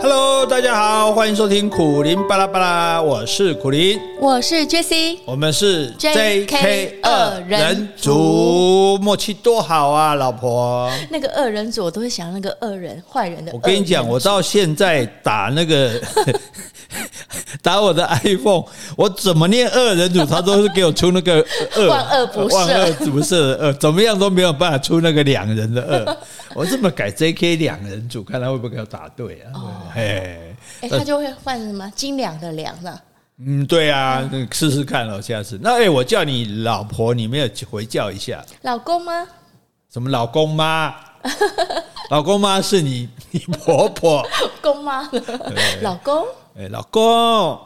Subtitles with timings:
[0.00, 10.88] Hello，大家好，欢迎收听苦林巴拉巴拉，我是苦林，我是 Jessie，我们是 JK 二人组，默契多好啊，老婆。
[11.10, 13.50] 那个二人组，我都会想那个恶人、坏人的。
[13.52, 16.00] 我跟你讲，我到现在打那个
[17.62, 18.64] 打我的 iPhone，
[18.96, 21.44] 我怎么念二人组，他都是给我出那个
[21.76, 26.16] 二万恶不赦，万恶不赦的二，怎么样都没有办法出那个两人的二。
[26.54, 29.50] 我这么改 JK 两人组，看他会不会给我打对啊？
[29.54, 30.38] 哦哎，
[30.82, 32.98] 哎，他就会换什么斤两的两呢？
[33.40, 35.58] 嗯，对啊，那试试看哦，下次。
[35.62, 38.44] 那哎，我叫你老婆，你没有回叫一下？
[38.62, 39.26] 老公吗？
[39.92, 40.94] 什么老公妈？
[42.10, 44.26] 老公妈是你，你婆婆。
[44.62, 45.08] 公妈，
[45.82, 46.24] 老公。
[46.58, 47.56] 哎，老公，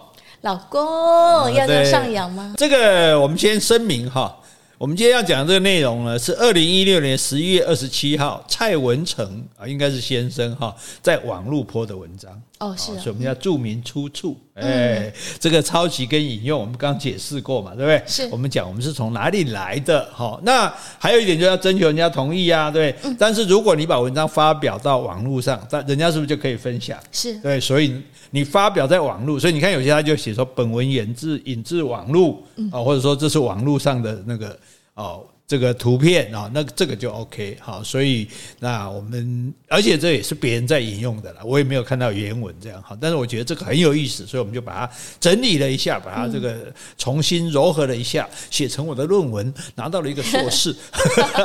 [0.42, 2.52] 老公要这样上扬吗？
[2.58, 4.36] 这个我们先声明哈。
[4.76, 12.30] 我们今天要讲的这个内容呢，是二零一六年十一月二十七号蔡文成啊，应该是先生哈，在网络 po 的文章
[12.62, 14.36] 哦，是，所以我们要注明出处。
[14.54, 18.02] 哎，这个抄袭跟引用，我们刚解释过嘛，对不对？
[18.06, 20.38] 是我们讲我们是从哪里来的哈。
[20.44, 22.94] 那还有一点就要征求人家同意啊，对。
[23.18, 26.96] 但是如果你把文章发表到网络上，但人家是不是就可以分享？
[27.10, 34.56] 是对，所以你发表在网络，所以你看有些他就写说本文引自引自网络啊，或者说这是网络上的那个。
[34.94, 38.26] 哦，这个图片啊，那这个就 OK 好，所以
[38.58, 50.74] 那我们，而且这也是别人在引用的了，我也没有看到原文这样好，但是我觉得这个很有意思，所以我们就把它整理了一下，把它这个重新糅合了一下，写成我的论文，拿到了一个硕士，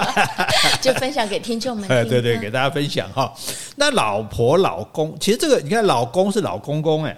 [0.81, 1.87] 就分享给听众们。
[1.91, 3.33] 哎，对对，给大家分享哈。
[3.75, 7.17] 那老婆老公，其实这个你看，老公是老公公哎。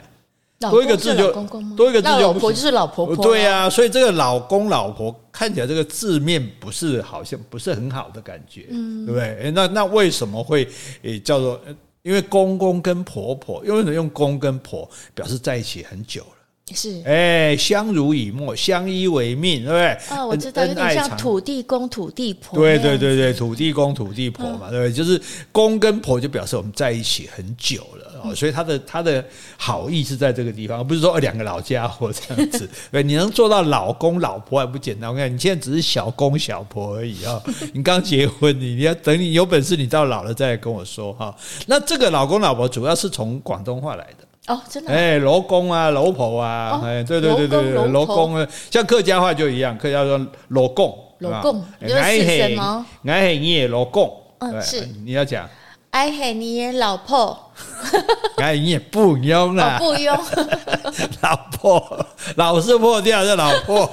[0.59, 1.31] 多一个字就
[1.75, 9.51] 多一个字就老婆就是老婆婆，对呀，所以这个老公老婆看起来这个字面不是好像不是很好的感觉，嗯，对不对？
[9.51, 10.67] 那那为什么会
[11.03, 11.59] 诶叫做？
[12.01, 16.38] 因为公公跟婆婆，因为什么用公跟婆表示在一起很久了。
[16.73, 20.15] 是，哎，相濡以沫，相依为命，对不对？
[20.15, 22.57] 啊，我知道，有点像土地公、土地婆。
[22.59, 24.93] 对对对对，土地公、土地婆嘛，对不对？
[24.93, 25.21] 就是
[25.51, 29.23] 公跟婆就表示我们在一起很久了哦，所以他的他的
[29.57, 32.69] 好意是在这个地方，不是说两个老家伙这样子。
[32.91, 35.09] 对，你能做到老公老婆还不简单？
[35.09, 37.41] 我看你现在只是小公小婆而已啊，
[37.73, 41.35] 你刚结婚，你你要等你有本事，你到老了再来跟我说哈。
[41.67, 44.28] 那这个老公老婆主要是从广东话来的。
[44.49, 52.85] 哦，真的哎，老公啊，老婆啊，哎，对对对对对，老公啊，像客家话就一样，客家说老公，老公，爱是什么？
[53.05, 54.85] 爱是你的老公，嗯，是。
[55.05, 55.47] 你要讲，
[55.91, 57.51] 爱是你的老婆，
[58.37, 60.15] 哎你也不用了，不用，
[61.21, 62.05] 老婆，
[62.35, 63.83] 老是破掉这老婆。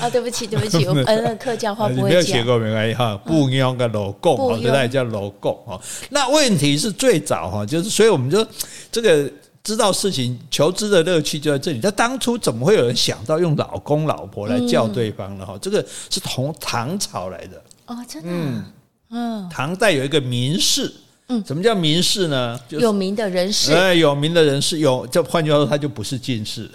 [0.00, 2.08] 啊， 对不起，对不起，我 呃，客家话不会讲。
[2.08, 5.80] 没有学过没关系哈，不用个老公，哦，现在叫老公哈。
[6.10, 8.46] 那问题是最早哈，就是所以我们就
[8.92, 9.28] 这个
[9.64, 11.80] 知道事情求知的乐趣就在这里。
[11.82, 15.44] 那当初怎么会有人想到用老公老婆来叫对方呢？
[15.44, 18.64] 哈，这个是从唐朝来的哦，真的，嗯
[19.10, 20.92] 嗯，唐代有一个名士。
[21.32, 22.58] 嗯，什么叫名士呢？
[22.68, 23.72] 就是、有名的人士。
[23.72, 26.68] 哎，有名的人士有，就换句话说，他就不是进士。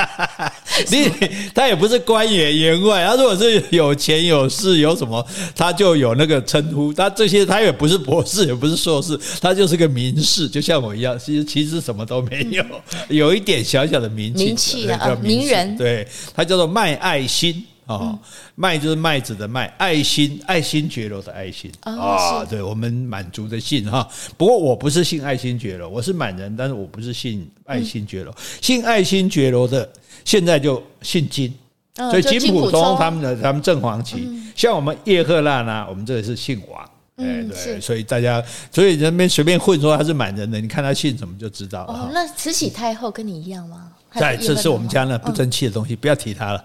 [0.90, 1.10] 你
[1.54, 5.22] 他也不是官员员外，他如果是有钱有势有什么，
[5.54, 6.90] 他就有那个称呼。
[6.90, 12.64] 他这些他也不是博士， 也不是硕士，他就是个名士，就像我一样，其实其实什么都没有，
[13.10, 15.76] 有一点小小的名气，名气啊，名人。
[15.76, 17.62] 对，他叫做卖爱心。
[17.86, 18.18] 哦，
[18.56, 24.06] 麦就是麦子的麦，爱新爱新觉罗的爱新啊、哦，对我们满族的姓哈。
[24.36, 28.34] 不过我不是姓爱新觉罗，我是满人，但是我不是姓爱新觉罗。
[28.60, 29.88] 姓爱新觉罗的
[30.24, 31.54] 现在就姓金，
[31.94, 34.28] 所以金普通他们的他们正黄旗。
[34.56, 36.82] 像我们叶赫那呢，我们这里是姓王，
[37.16, 38.42] 哎对，所以大家
[38.72, 41.92] 所以人们随便混说他是满人的，你看他姓什么就知道了。
[41.92, 43.92] 哦，那慈禧太后跟你一样吗？
[44.14, 46.64] 在，这是我们家呢不争气的东西，不要提他了。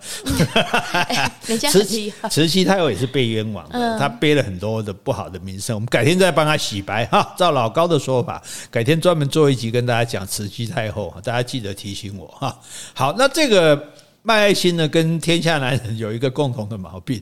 [1.42, 5.76] 慈 禧，慈禧太后也是被冤枉的，她背了很多的不好的名声。
[5.76, 7.34] 我们改天再帮她洗白哈。
[7.38, 12.58] 照老高的说法，改天专门做一集跟大家讲慈禧太后，大家记得提醒我哈。
[12.94, 13.90] 好，那这个。
[14.24, 17.22] 卖爱心呢，跟天下男人有一个共同的毛病，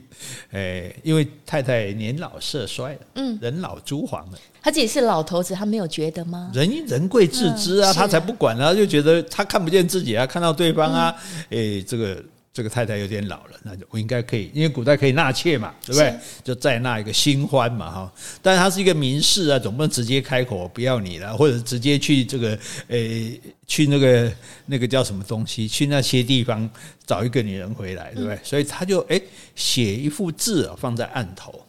[0.52, 4.38] 诶， 因为太太年老色衰了，嗯，人老珠黄了。
[4.62, 6.50] 他自己是老头子，他没有觉得吗？
[6.52, 11.14] 人人贵自知啊，他才不管呢，就觉得他看不见自己啊，看到对方啊，
[11.50, 12.22] 诶，这个。
[12.52, 16.14] 这个太太有点老了，那就我应该可以，因为古代可以纳妾嘛，对不对？
[16.42, 18.12] 就再纳一个新欢嘛，哈。
[18.42, 22.58] 但是他是一个名士啊，总不能直接开口不要你了，或者直接去这个
[22.88, 24.32] 诶，去那个
[24.66, 26.68] 那个叫什么东西，去那些地方
[27.06, 28.38] 找一个女人回来，对不对？
[28.42, 29.22] 所以他就诶
[29.54, 31.64] 写一幅字啊，放在案头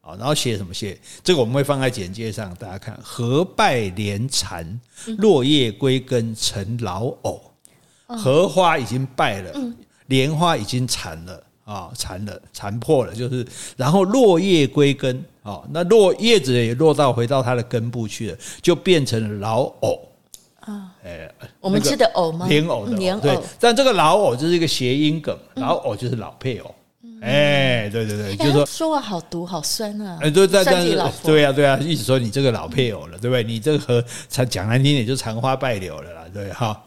[0.00, 0.98] 啊，然后写什么写？
[1.22, 2.98] 这个我们会放在简介上，大家看。
[3.02, 4.80] 荷败莲蝉，
[5.18, 7.52] 落叶归根成老藕。
[8.06, 9.52] 荷花已经败了，
[10.12, 13.46] 莲花已经残了啊，残了，残破了，就是。
[13.78, 19.98] 然后落叶归根，啊，那落叶子也落到回到它的根部去了，就变成了老藕。
[20.60, 22.46] 啊，哎，我们吃的藕吗？
[22.46, 23.38] 莲藕的藕，对。
[23.58, 26.74] 但这个老藕就是一个谐音梗，老藕就是老配偶。
[27.22, 30.18] 哎，对对对，就是说说话好毒好酸啊！
[30.20, 33.44] 哎，对对对，对啊对啊，意思说你这个老配偶了，对不对？
[33.44, 36.82] 你这个和残讲难听点就残花败柳了啦，对哈。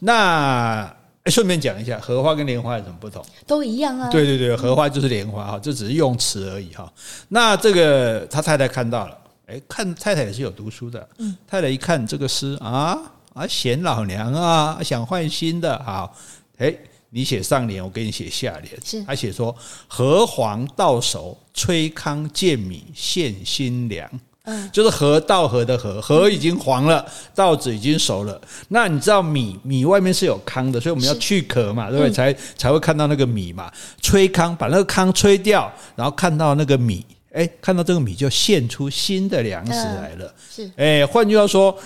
[0.00, 0.92] 那
[1.30, 3.24] 顺便讲一下，荷花跟莲花有什么不同？
[3.46, 4.08] 都一样啊。
[4.10, 6.92] 对对对，荷花就是莲花哈，这只是用词而已哈。
[7.28, 12.98] 那这个他太太看到了，哎，看太太也是有读书的，嗯，太太一看这个诗啊
[13.34, 16.16] 啊，嫌老娘啊，想换新的，好，
[16.58, 16.74] 哎。
[17.08, 18.78] 你写上联，我给你写下联。
[18.84, 19.54] 是，他写说
[19.88, 24.10] ：“荷黄到手，吹糠见米现新娘。”
[24.46, 27.04] 嗯，就是荷到荷的荷，荷已经黄了，
[27.34, 28.40] 稻子已经熟了。
[28.68, 32.10] 那你知道米米外面是有糠的，所以我们要去壳嘛，对不对？
[32.10, 33.70] 才才会看到那个米嘛。
[34.00, 40.34] 吹糠，把那个糠吹掉，然后看到那个米，哎，看到这个米就现出新的粮食来了。
[40.50, 41.78] 是，哎，换句话说。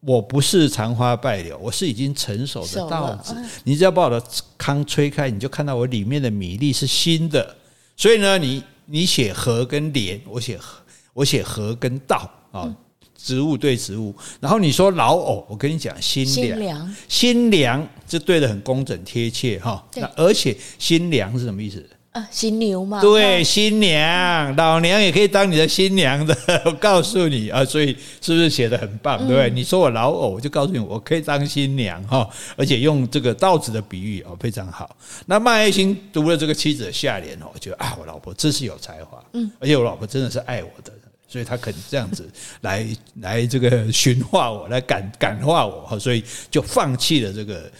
[0.00, 3.34] 我不是残花败柳，我是已经成熟的稻子。
[3.64, 4.22] 你只要把我的
[4.56, 7.56] 糠吹开，你就看到我里面的米粒是新的。
[7.96, 10.78] 所以呢，你你写禾跟莲，我写荷，
[11.16, 12.70] 我写和跟稻啊，
[13.16, 14.14] 植物对植物。
[14.38, 16.26] 然后你说老藕，我跟你讲新
[16.58, 19.82] 娘，新娘这对的很工整贴切哈。
[19.94, 21.82] 那而且新娘是什么意思？
[22.12, 26.34] 啊新牛嘛，对，新娘，老娘也可以当你的新娘的。
[26.64, 29.50] 我告诉你啊，所以是不是写的很棒，对不对？
[29.50, 32.26] 你说我老藕，我就告诉你，我可以当新娘哈，
[32.56, 34.96] 而且用这个稻子的比喻哦，非常好。
[35.26, 40.90] 那麦爱新读了这个妻子的下联哦，我觉得啊，我老婆真是有才华，嗯，而且我老婆真的是爱我的，
[41.28, 42.28] 所以他肯这样子
[42.60, 42.86] 来
[43.20, 47.70] 来这个驯化我，来感感化我，所以就放弃了这个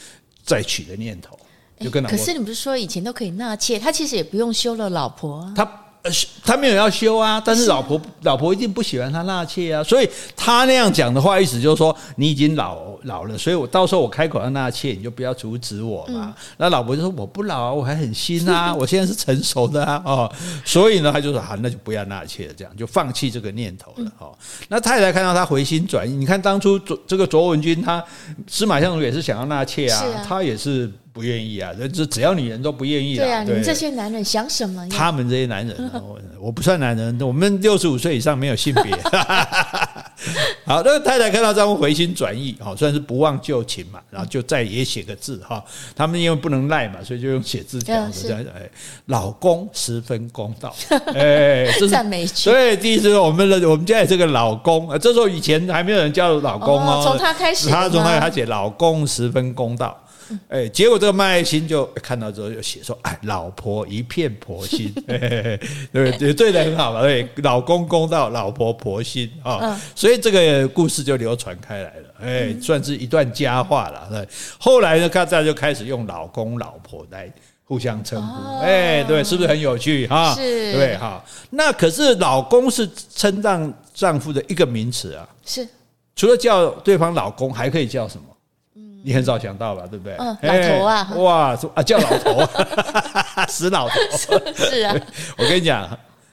[0.44, 1.38] 再娶的念头。
[1.78, 5.52] 就跟老婆，可是你不是说以前都可以纳妾，他其实也不用休了老婆啊。
[5.54, 5.64] 他
[6.06, 6.12] 呃，
[6.44, 16.32] 他没有要休啊，但是老婆老婆一定不喜欢他纳妾啊，所以他那样讲的话，意思就是说你已经老老了，所以我到时候我开口要纳妾，你就不要阻止我嘛。
[16.58, 20.32] 那老婆就说我不老啊，我还很新啊， 我现在是成熟的啊，哦，
[20.64, 24.12] 所以呢，他就说好，那就不要纳妾了，这样就放弃这个念头了。
[24.18, 24.32] 哦，
[24.68, 28.04] 那太太看到他回心转意，你看当初卓这个卓文君，他
[28.46, 30.88] 司马相如也是想要纳妾啊，他也是。
[31.16, 31.72] 不愿意啊！
[31.94, 33.16] 这只要女人都不愿意。
[33.16, 34.86] 对啊，你们这些男人想什么？
[34.90, 38.94] 他们这些男人，我我不算男人，我们六十五岁以上没有性别。
[40.66, 45.64] 好，那个太太看到丈夫回心转意，好，算是不忘旧情嘛，然后就再也写个字哈。
[45.94, 48.44] 他们因为不能赖嘛，所以就用写字条这样。
[48.54, 48.68] 哎，
[49.06, 50.76] 老公十分公道，
[51.16, 52.50] 哎，这是赞美句。
[52.50, 59.98] 对，第一次我们的我们家也这个老公，这时候以前还没有人叫老公哦，从他开始，他从他他写老公十分公道。
[60.48, 65.58] 哎，结果这个麦爱新就看到之后就写说：“哎，老婆一片婆心，对
[66.18, 74.08] 对，对的很好嘛，对，老公公道，老婆婆心啊，所以这个故事就流传开来了，哎，算是一段佳话了。
[74.10, 74.28] 对，
[74.58, 77.32] 后来呢，大家就开始用老公老婆来
[77.64, 80.34] 互相称呼，哎，对，是不是很有趣哈？
[80.34, 81.24] 是，对哈。
[81.50, 85.66] 那可是老公是称赞丈夫的一个名词啊，是，
[86.14, 88.24] 除了叫对方老公，还可以叫什么？”
[89.06, 90.16] 你很少想到吧，对不对？
[90.18, 92.42] 嗯，老头啊，哇，啊叫老头，
[93.48, 93.94] 死老头，
[94.56, 94.92] 是啊。
[95.38, 95.88] 我跟你讲，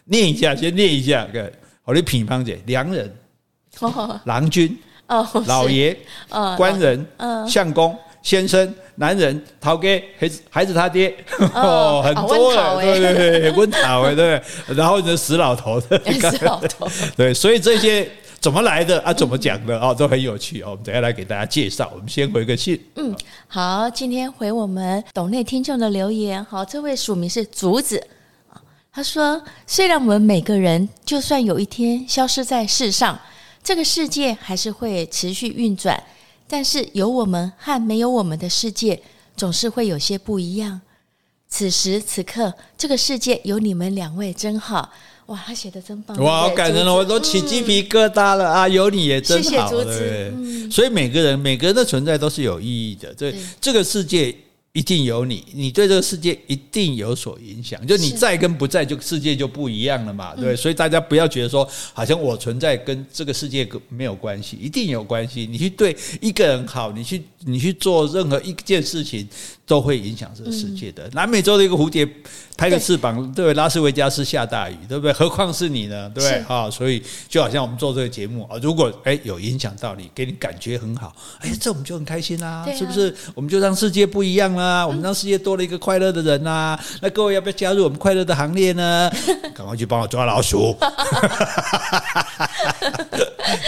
[0.06, 1.28] 念一下，先念一下，
[1.86, 3.16] 我的品方姐，良人，
[4.26, 4.76] 郎君，
[5.46, 5.96] 老爷，
[6.58, 7.06] 官人，
[7.48, 11.16] 相公，先生，男人，头家，孩子，孩子他爹，
[11.54, 14.42] 哦， 很多了，对对对，温讨哎，对，
[14.76, 18.10] 然后呢，死老头，死老头，对，所以这些。
[18.44, 19.14] 怎么来的啊？
[19.14, 19.94] 怎么讲的啊？
[19.94, 20.72] 都很有趣哦。
[20.72, 21.90] 我们等下来给大家介绍。
[21.96, 22.78] 我们先回个信。
[22.96, 23.16] 嗯，
[23.48, 26.44] 好，今天回我们斗内听众的留言。
[26.44, 28.06] 好，这位署名是竹子。
[28.92, 33.18] 他说：“虽然我们每个人就算有一天消失在世上，
[33.64, 36.04] 这个世界还是会持续运转，
[36.46, 39.02] 但是有我们和没有我们的世界
[39.38, 40.82] 总是会有些不一样。
[41.48, 44.92] 此时此刻，这个世界有你们两位真好。”
[45.28, 46.18] 哇，他写的真棒！
[46.22, 48.68] 哇，好感人了，我都起鸡皮疙瘩了啊！
[48.68, 50.32] 有你也真好，对？
[50.70, 53.14] 所以每个人每个人的存在都是有意义的。
[53.14, 54.36] 对这个世界
[54.74, 57.86] 一定有你，你对这个世界一定有所影响。
[57.88, 60.56] 就你在跟不在，就世界就不一样了嘛，对。
[60.56, 65.48] 所以大家不要觉得说，好像我存在跟这个世界没有关系，一定有关系。
[65.50, 69.28] 你去对一个人好，你去你去做任何一件事情，
[69.66, 71.10] 都会影响这个世界的。
[71.14, 72.08] 南美洲的一个蝴蝶
[72.58, 75.14] 拍个翅膀，对，对拉斯维加斯下大雨，对不对？
[75.14, 76.10] 何况是你呢？
[76.14, 83.16] 对不对啊，所以就好像我们做这个节目啊，如果哎有影响到你，给你感觉很好，哎，这我们就很开心啦，是不是？
[83.34, 86.78] 我们就让世界不一样啦，我们让世界多了一个快乐的人呐。
[87.02, 89.10] 那各位要不要加入我们快乐的行列呢？
[89.56, 90.76] 赶快去帮我抓老鼠。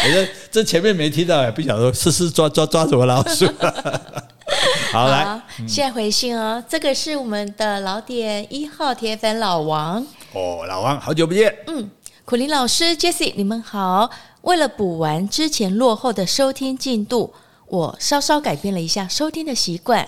[0.04, 3.48] 我觉得这前面没听到，也不晓得是是抓抓抓什么老鼠。
[4.92, 6.64] 好，来，现在回信哦。
[6.68, 11.54] 这个是我们的老点一号铁粉老王哦，老王，好久不见。
[11.68, 11.90] 嗯，
[12.24, 14.10] 苦林老师，Jessie，你们好。
[14.42, 17.34] 为了补完之前落后的收听进度，
[17.68, 20.08] 我稍稍改变了一下收听的习惯。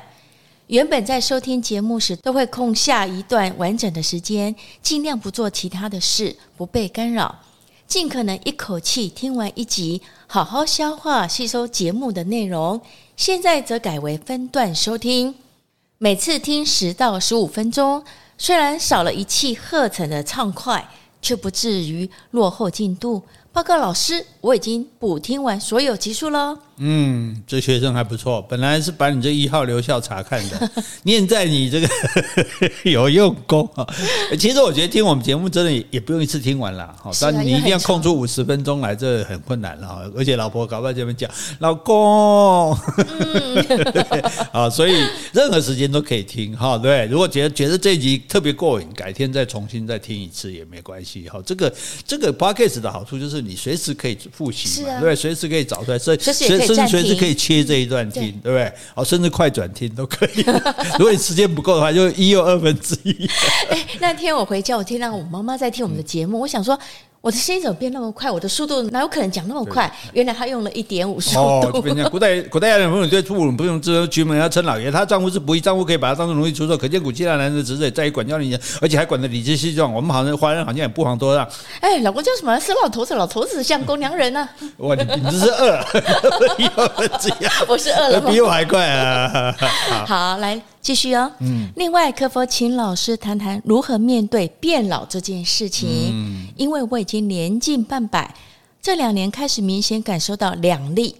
[0.67, 7.39] 原本在收听节目时，都会空下一段完整的时间，尽量不做其他的事，不被干扰。
[7.87, 12.81] 尽可能一口气听完一集，好好消化吸收节目的内容。
[13.17, 15.33] 现在则改为分段收听，
[15.97, 18.03] 每次听十到十五分钟。
[18.37, 20.87] 虽然少了一气呵成的畅快，
[21.19, 23.23] 却不至于落后进度。
[23.51, 26.57] 报告老师，我已经补听完所有集数了。
[26.77, 28.41] 嗯，这学生还不错。
[28.43, 30.71] 本来是把你这一号留校查看的，
[31.03, 31.89] 念在你这个
[32.89, 33.85] 有用功啊。
[34.39, 40.09] 其实我觉得听我们节目真的也不用一次听完了，好，但你一定要空出五十分钟来，这很困难了。
[40.15, 43.83] 而且老婆搞不好这边讲，老公，嗯，
[44.53, 44.93] 啊， 所以
[45.33, 46.77] 任何时间都可以听哈。
[46.77, 51.27] 对，如果觉得觉得这一集特别过瘾，改天再重新再听一次也没关系。
[51.27, 51.73] 哈，这个
[52.05, 56.33] 这个 podcast 的好处就是你随时可以复习嘛，对，随时可以找出来，所以随。
[56.33, 58.71] 甚至随时可以切这一段听，对，不对？
[58.93, 60.45] 哦，甚至快转听都可以。
[60.99, 63.27] 如果你时间不够的话，就一又二分之一。
[63.69, 66.77] 哎，那天我回家，我听到我妈妈在听我们的节目，我想说。
[67.19, 68.31] 我的声音怎么变那么快？
[68.31, 69.91] 我的速度哪有可能讲那么快？
[70.13, 71.39] 原来他用了一点五速度。
[71.41, 71.69] 哦，
[72.09, 79.91] 古代 古代人朋友对父母不用知举门要称老爷，他丈夫是不义，丈夫可以把他当做奴隶出售，可见古希腊男人的职责在于管教人，而且还管得理直气壮。
[79.91, 81.45] 我们好像华人好像也不遑多让。
[81.81, 82.57] 哎，老公叫什么？
[82.59, 84.49] 是老头子，老头子像公娘人呢、啊？
[84.77, 85.83] 哇，你你这是二，
[87.67, 89.53] 我是二了， 比我还快啊！
[89.59, 90.61] 好，好来。
[90.87, 95.89] 继续哦，嗯，另外，可否请老师谈谈如何面对变老这件事情？
[96.13, 98.33] 嗯，因为我已经年近半百，
[98.81, 101.13] 这两年开始明显感受到两力，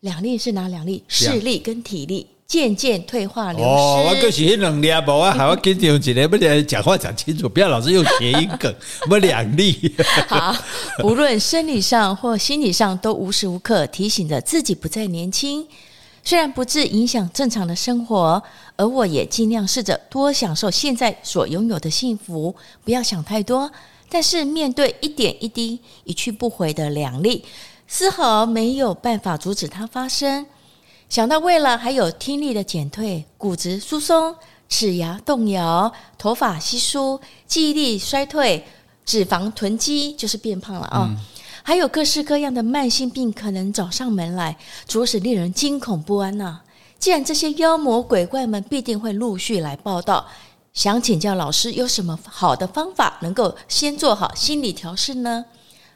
[0.00, 1.04] 两力是哪两力？
[1.06, 3.64] 视力跟体力渐渐退化流失。
[3.64, 5.12] 哦，我就是两力不？
[5.14, 8.74] 我还要跟你不讲讲话讲清楚，不要老是用谐音梗。
[9.08, 9.94] 我两力，
[10.26, 10.52] 好，
[11.04, 15.64] 无论生理上或心理上，都无时无刻提醒着自己不再年轻。
[16.24, 18.42] 虽然不致影响正常的生活，
[18.76, 23.70] 而我也尽量试着多享受现在所拥有的幸福，不要想太多。
[24.08, 27.44] 但是面对一点一滴、一去不回的两粒，
[27.86, 30.46] 丝毫没有办法阻止它发生。
[31.10, 34.34] 想到未来还有听力的减退、骨质疏松、
[34.68, 38.64] 齿牙动摇、头发稀疏、记忆力衰退、
[39.04, 41.14] 脂肪囤积，就是变胖了啊。
[41.66, 46.60] 还有各式各样的慢性病可能找上门来，着实令人惊恐不安呐、
[46.98, 50.26] 既然这些妖魔鬼怪们必定会陆续来报到，
[50.74, 55.46] 想请教老师有什么好的方法能够先做好心理调试呢？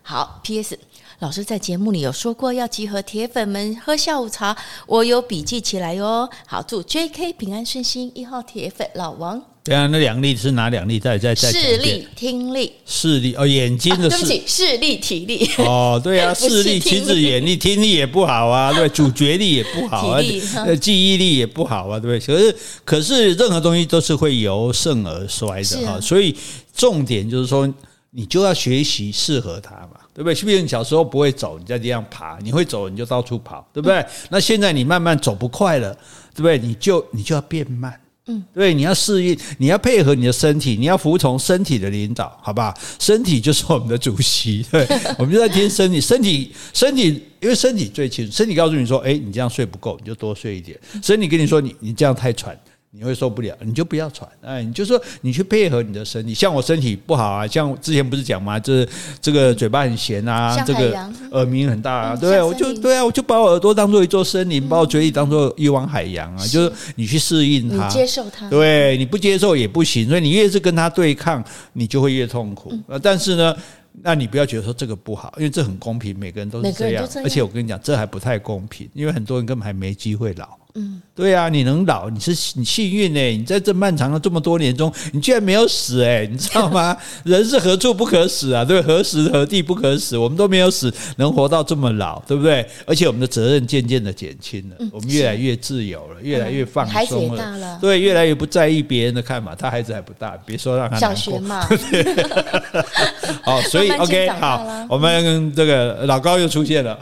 [0.03, 0.79] 好，P.S.
[1.19, 4.57] 老师在节目里有说过要集合铁粉们喝下午茶，
[4.87, 6.31] 我有笔记起来哟。
[6.47, 7.35] 好，祝 J.K.
[7.35, 9.58] 平安顺心，一号铁粉老王。
[9.69, 10.99] 对啊，那两力是哪两力？
[10.99, 20.21] 再再再视力、听力、视力哦，眼睛的视、啊、对不起，视力、体力哦，对啊， 视力、其实眼力、听力也不好啊，对， 主角力也不好啊，
[20.65, 22.35] 呃，记忆力也不好啊，对不对？
[22.35, 26.35] 可是可是任何东西都是会由盛而衰的哈，啊、所以
[26.75, 27.73] 重点就是说，
[28.11, 30.35] 你就要学习适合它嘛，对不对？
[30.35, 33.99] 是不是你小时候不会走，你在地上爬，你会走，你就到处跑，对不对？
[33.99, 35.93] 嗯、那现在你慢慢走不快了，
[36.35, 36.59] 对不对？
[36.59, 38.01] 你就你就要变慢。
[38.29, 42.75] 嗯，对，你要适应，你要配合你的身体，你要服从身体的领导，好吧？
[42.99, 44.87] 身体就是我们的主席，对，
[45.19, 50.79] 我们就在听身体，身体，身体，因为身体最清楚，身体告诉你说，哎，你这样睡不够，你就多睡一点。
[51.03, 52.55] 身体跟你说，你你这样太喘。
[52.91, 54.27] 你会受不了，你就不要喘。
[54.41, 56.33] 哎，你就说你去配合你的身体。
[56.33, 58.59] 像我身体不好啊，像之前不是讲吗？
[58.59, 58.89] 就是
[59.21, 60.99] 这个嘴巴很咸啊，这个
[61.33, 62.43] 耳鸣很大啊，对？
[62.43, 66.47] 我就对啊，我就把我耳朵当做一座森林，把我嘴里当做一汪海洋啊。
[66.47, 68.49] 就是你去适应它，接受它。
[68.49, 72.73] 对，你不接受也不行，所以你越是跟它对抗，你就会越痛苦。
[73.03, 73.55] 但是呢，
[74.01, 77.07] 那你不要觉得说这个不好，因为这很公平，每个人都是这样。
[77.23, 80.58] 而且我跟你讲，这还不太公平，因为很多人根本还没机会老。
[80.75, 83.21] 嗯，对啊，你能老，你是你幸运呢。
[83.31, 86.97] 你在这漫长的这么多年中，你居然没有死哎，你知道吗？
[87.25, 88.65] 人是何处不可死啊？
[88.65, 90.17] 对，何时何地不可死？
[90.17, 92.65] 我们都没有死，能活到这么老，对不对？
[92.87, 97.79] 而且我们的责任渐渐的减轻了，我们越来越自由了，越来越放松了。
[97.81, 99.55] 对，越来越不在意别人的看法。
[99.55, 101.67] 他孩子还不大，别说让他小学嘛。
[103.43, 106.99] 好， 所以 OK，好，我们这个老高又出现了，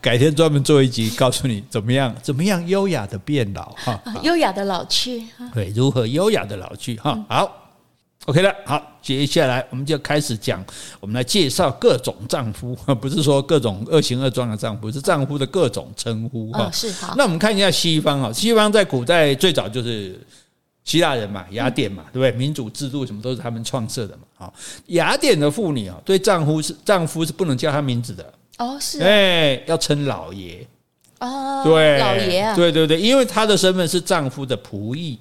[0.00, 7.18] 改天专门做一集，告诉你怎么样，怎么样优雅的变老哈， 优雅的老去，对，如何优雅的老去哈。
[7.28, 7.52] 好
[8.26, 10.64] ，OK 了，好，接下来我们就开始讲，
[11.00, 16.70] 我们来介绍各种丈夫， 不是说各种恶行恶状的丈夫，是丈夫的各种称呼哈。
[16.70, 20.16] 是好，那我们看一下西方哈，西方在古代最早就是。
[20.86, 22.30] 希腊人嘛，雅典嘛，对不对？
[22.38, 24.22] 民主制度什么都是他们创设的嘛。
[24.36, 24.54] 好，
[24.86, 28.32] 雅典的妇女啊，对丈夫是丈夫是不能叫他名字的。
[28.58, 30.64] 哦，是哎，要称老爷
[31.20, 35.18] 哦，对，老爷啊，对对对，因为她的身份是丈夫的仆役。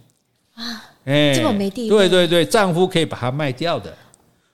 [0.55, 3.93] 啊，哎，这么没地位，对对对，丈夫可以把她卖掉的。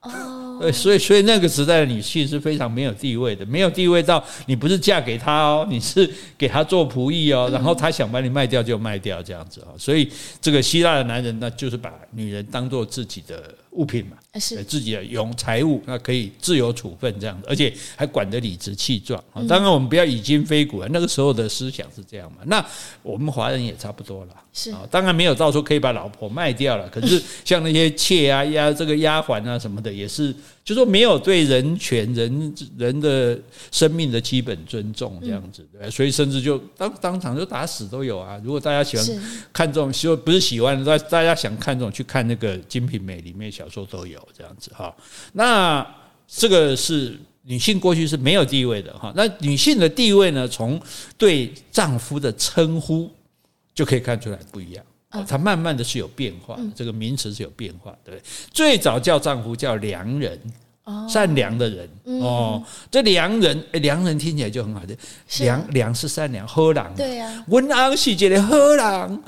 [0.01, 0.37] 哦。
[0.61, 6.07] 对，所以所以那个时代的女性是非常没有地位的，没有地位到你不是嫁给他哦，你是
[6.37, 9.73] 给他做仆役哦，然后他想把你卖掉就卖掉这样子哦。
[9.75, 10.07] 所以
[10.39, 19.43] 这个希腊的男人呢，就是把女人当做自己的物品嘛，是自己的用财务，那可以自由处分这样子，而且还管得理直气壮啊。
[19.47, 22.37] 当然我们不要以今非古啊，那个时候的思想是这样嘛。
[22.45, 22.65] 那
[23.03, 30.33] 我们华人也差不多了，是啊，当然没有到时候可以把老婆卖掉了，可是 像那些妾啊、丫这个丫鬟啊什么的，也是。
[30.63, 33.37] 就说没有对人权、人人的
[33.71, 38.39] 生命的基本尊重这样子，对，所以甚至就当当场就打死都有啊。
[38.43, 39.21] 如果大家喜欢
[39.51, 44.95] 看这种，说不是喜欢，大大家想看这种，去看那个《金瓶梅》里面小说都有这样子哈。
[45.33, 45.85] 那
[46.27, 49.11] 这个是女性过去是没有地位的哈。
[49.15, 50.81] 那女性的地位呢，从
[51.17, 53.09] 对丈夫的称呼
[53.73, 54.85] 就可以看出来不一样。
[55.27, 58.23] 它慢慢的是有变化，这个名词是有变化，对不对？
[58.53, 60.39] 最早叫丈夫叫良人。
[61.07, 61.87] 善良的人
[62.21, 64.97] 哦，这良人，良人听起来就很好听。
[65.45, 66.83] 良良是善良，好人。
[66.97, 69.23] 对呀，温安是一个好人，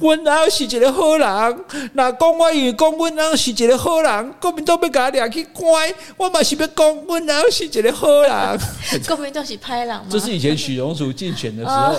[0.00, 1.56] 温安是一个好人。
[1.94, 8.60] 那讲我以为讲温安是一个好人，国民党要把他抓去关，我嘛是要讲温安是一个好人。
[9.06, 10.06] 国民党是拍人吗？
[10.10, 11.94] 这是以前许荣淑竞选的时候，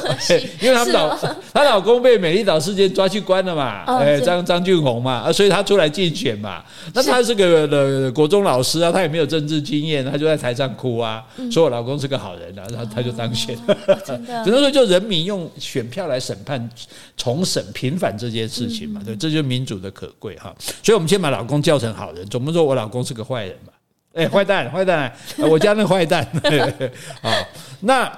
[0.61, 1.17] 因为他们老
[1.53, 6.61] 她老公被美丽岛事件抓去关了嘛，哎，张张俊宏嘛，所以他出来竞选嘛。
[6.93, 8.91] 那他是个呃国中老师啊。
[8.91, 13.57] 他也没有政治经验，他就在台上哭啊，说我老公是个好人啊，然后他就当选。
[14.43, 16.69] 只能说就人民用选票来审判、
[17.15, 20.55] 重审、平反这件事情嘛，对，这就是民主的可贵哈。
[20.83, 23.73] 所以，我们先把老公叫成好人，总不能说我老公是个坏人吧？
[24.13, 26.27] 哎，坏蛋， 坏蛋，我家那坏蛋。
[27.21, 27.33] 啊，
[27.79, 28.11] 那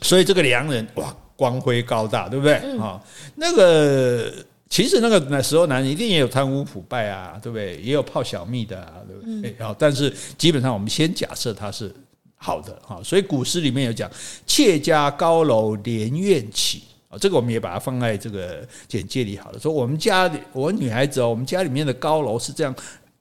[0.00, 2.54] 所以这个良人哇，光辉高大，对不对？
[2.78, 3.00] 啊，
[3.36, 4.32] 那个。
[4.72, 7.76] 其实那个那时候男人一定也有贪污腐败啊，对不对？
[7.82, 9.54] 也有泡小蜜的啊，对不对？
[9.62, 11.94] 好，但是基本上我们先假设他是
[12.36, 12.98] 好的哈。
[13.04, 14.10] 所以古诗里面有讲
[14.46, 19.58] “妾家高楼连苑起”啊，这个我们也把它放在这个简介里好了。
[19.58, 22.74] 说我们家里我女孩子哦，我们家里面的高楼是这样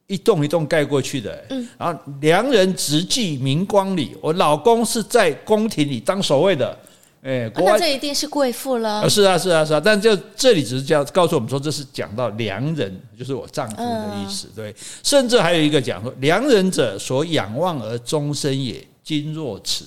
[0.08, 1.46] 一栋一栋盖过去的。
[1.50, 6.80] 嗯，然后良人直骑明光里，我老公是在宫廷里当守卫的。
[7.24, 9.08] 哎，国外、啊、这一定是贵妇了。
[9.10, 9.82] 是啊，是啊，是啊。
[9.84, 14.48] 但就这里只是叫告诉我们说，这是讲到良人，就是我丈夫的意思。
[14.56, 18.86] 对，甚至还有一个讲说，良人者，所仰望而终身也。
[19.04, 19.84] 今若此。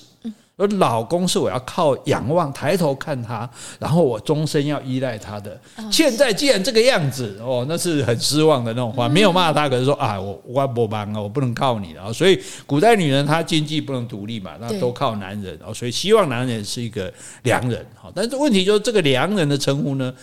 [0.57, 5.59] 而老公是我要靠仰望抬头看他，然后我终身要依赖他的。
[5.91, 12.13] 现在既然这个样子哦，那是很失望的那种话，没有骂他，可是说啊，我我不帮啊，我不能靠你了。
[12.13, 17.13] 所以古代女人她经济不能独立嘛，那都靠男人哦，所以希望男人是一个
[17.43, 17.85] 良人。
[17.93, 20.13] 好，但是问题就是这个良人的称呼呢，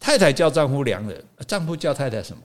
[0.00, 2.42] 太太叫丈夫良人，丈夫叫太太什么？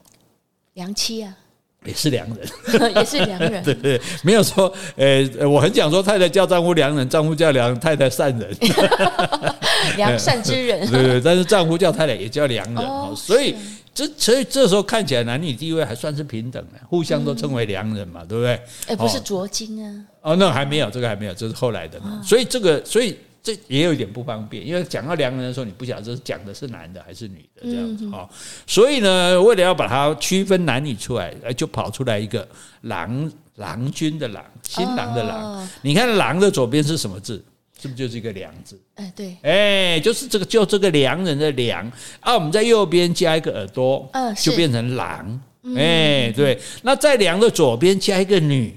[0.74, 1.34] 良妻啊。
[1.84, 3.62] 也是良人， 也是良人。
[3.64, 8.56] 对对，没有说，呃，我很想说，太太叫丈夫良人，丈夫叫良太太善人，
[9.96, 10.90] 良善之人。
[10.90, 13.54] 对对，但是丈夫叫太太也叫良人，哦、所以
[13.94, 18.60] 这所以这时候看起来男女地位还算是平等的，互相都称为良人嘛，嗯、对不对？
[18.88, 20.04] 哎，不是浊金啊。
[20.22, 22.00] 哦，那还没有，这个还没有，这是后来的。
[22.24, 23.16] 所以这个，所以。
[23.42, 28.28] 这也有一点不方便，因为讲到良人的时候，你不晓得这是讲的是男的还是女的这样子哈。
[28.66, 32.46] 所以呢，为了要把它区分男女出来，就跑出来一个
[32.82, 35.68] 郎郎君的郎，新郎的郎。
[35.82, 37.42] 你看郎的左边是什么字？
[37.80, 38.78] 是不是就是一个良字？
[38.96, 42.34] 哎，对，哎，就是这个，就这个良人的良啊。
[42.34, 45.40] 我们在右边加一个耳朵，就变成郎。
[45.76, 48.74] 哎，对，那在良的左边加一个女。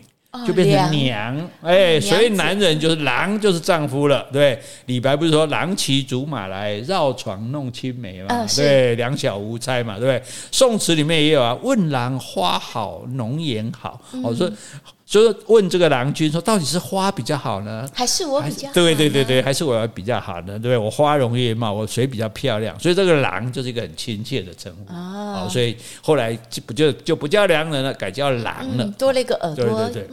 [0.47, 4.25] 就变成娘，哎，所以男人就是郎，就是丈夫了。
[4.31, 8.47] 对，李白不是说“郎骑竹马来，绕床弄青梅”嘛？
[8.55, 10.23] 对，两小无猜嘛，对不对？
[10.49, 13.99] 宋词里面也有啊，“问郎花好，浓颜好”。
[14.23, 14.51] 我说，所
[15.19, 18.73] 以问这个郎君说，到底是花比较好呢，还是我比较好？
[18.75, 20.59] 对对对对，还是我要比较好呢？
[20.59, 20.77] 对不对？
[20.77, 22.79] 我花容月貌，我谁比较漂亮？
[22.79, 25.47] 所以这个“郎”就是一个很亲切的称呼啊。
[25.49, 29.65] 所以后来就不就就不叫良人了，改叫郎了，多了一个耳朵。
[29.65, 30.09] 对对对。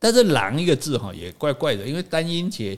[0.00, 2.76] 但是“郎”一个字哈也怪怪的，因为单音节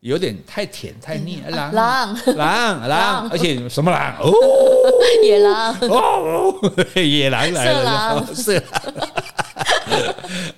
[0.00, 1.42] 有点太甜太腻。
[1.48, 4.16] 郎郎郎 郎，而且什么郎？
[4.20, 4.32] 哦，
[5.22, 6.54] 野狼哦，
[7.00, 9.11] 野狼来了，色狼。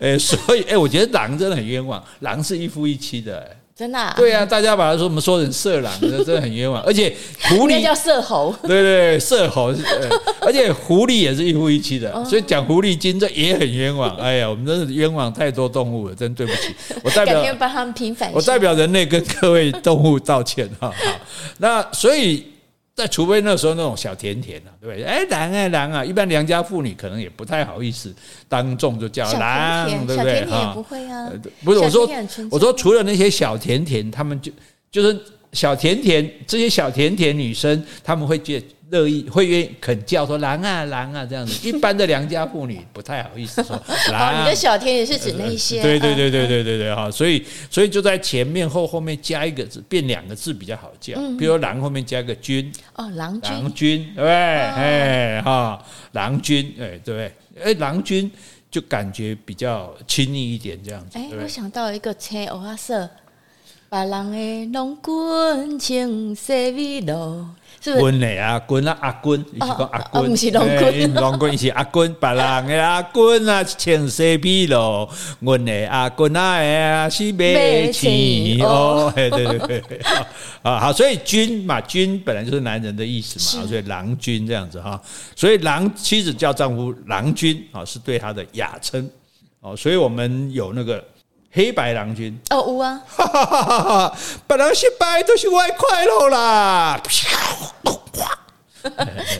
[0.00, 3.48] 哎，所以哎，我觉得“狼”真的很冤枉，“狼”是一夫一妻的。
[3.76, 4.14] 真的、啊？
[4.16, 6.80] 对啊，大家把它说我们说成色狼，真的很冤枉。
[6.84, 7.12] 而且
[7.48, 9.74] 狐狸 叫色猴，对对对，色猴。
[10.40, 14.14] 而且狐狸也是一夫一妻的，哦、所以讲狐狸精这也很冤枉。
[14.16, 16.72] 哎呀，我们真是冤枉太多动物了，真对不起。
[17.02, 18.30] 我代表帮他们平反。
[18.32, 20.92] 我代表人类跟各位动物道歉哈。
[20.96, 21.12] 好，
[21.58, 22.53] 那所以。
[22.94, 25.04] 在除非那时候那种小甜甜啊，对不对？
[25.04, 28.14] 哎，郎啊郎啊，一般良家妇女可能也不太好意思
[28.48, 30.44] 当众就叫郎，对不对？
[30.46, 31.28] 哈，不会啊，
[31.64, 32.08] 不是我说，
[32.50, 34.52] 我说除了那些小甜甜，他们就
[34.92, 35.20] 就是
[35.54, 38.66] 小甜甜这些小甜甜女生，他们会觉得。
[38.90, 43.74] 乐意会愿意肯叫说郎啊郎啊这样子， 一般的良家妇女不太好意思说
[44.12, 44.42] 郎。
[44.42, 45.82] 你的小甜也是指那些？
[45.82, 51.16] 对对对对对对对哈，所以所以就在前面后后面加一个字，变两个字比较好叫。
[51.38, 54.30] 比如郎后面加个君哦，郎君，郎君对不对？
[54.30, 57.32] 哎哈，郎君哎对不对，
[57.64, 58.30] 哎郎君
[58.70, 61.18] 就感觉比较亲昵一点这样子。
[61.18, 63.10] 哎，我想到一个青蚵仔色，
[63.94, 67.48] 别人的龙君情色味浓。
[67.80, 80.00] 君嘞啊，君啊，阿君，伊是讲阿君，不是龙君，龙君是阿君，别人的阿君啊，青色碧罗，阮的阿君啊，是美妻哦，对对对，
[80.62, 85.00] 啊好，所以君嘛，君本来就是男人的意思嘛，所以郎君这样子哈，
[85.36, 89.08] 所以郎妻子叫丈夫郎君啊，是对他的雅称。
[89.60, 91.04] 哦，所以我们有那个。
[91.54, 92.38] 黑白郎君。
[92.50, 93.00] 哦，有啊，
[94.46, 97.00] 别人失败都是外快乐啦，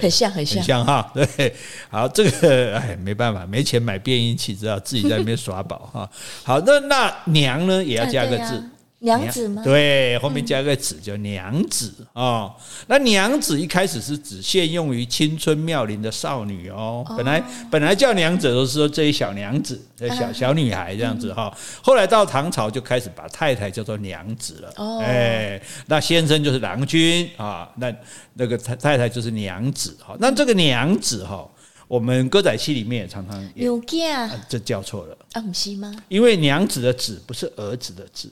[0.00, 0.56] 很像很像。
[0.56, 1.54] 很像哈，对，
[1.90, 6.08] 好，这个哎没办法，没钱买变音器，只好自己在那边耍宝哈。
[6.44, 8.70] 好，那那娘呢也要加个字。
[9.04, 9.62] 娘子吗？
[9.62, 12.54] 对，后面加个子叫娘子哦。
[12.86, 17.04] 那娘子一开始是只限用于青春妙龄的少女哦。
[17.16, 21.54] 本来本来叫娘子都是说这一小娘子，小小女孩这样子哈。
[21.82, 24.72] 后来到唐朝就开始把太太叫做娘子了。
[24.76, 27.94] 哦，哎，那先生就是郎君啊，那
[28.32, 30.16] 那个太太太就是娘子哈。
[30.18, 31.46] 那这个娘子哈。
[31.86, 35.94] 我们歌仔戏里面也常常也娘子、啊，这叫错了啊，不是吗？
[36.08, 38.30] 因为娘子的子不是儿子的子，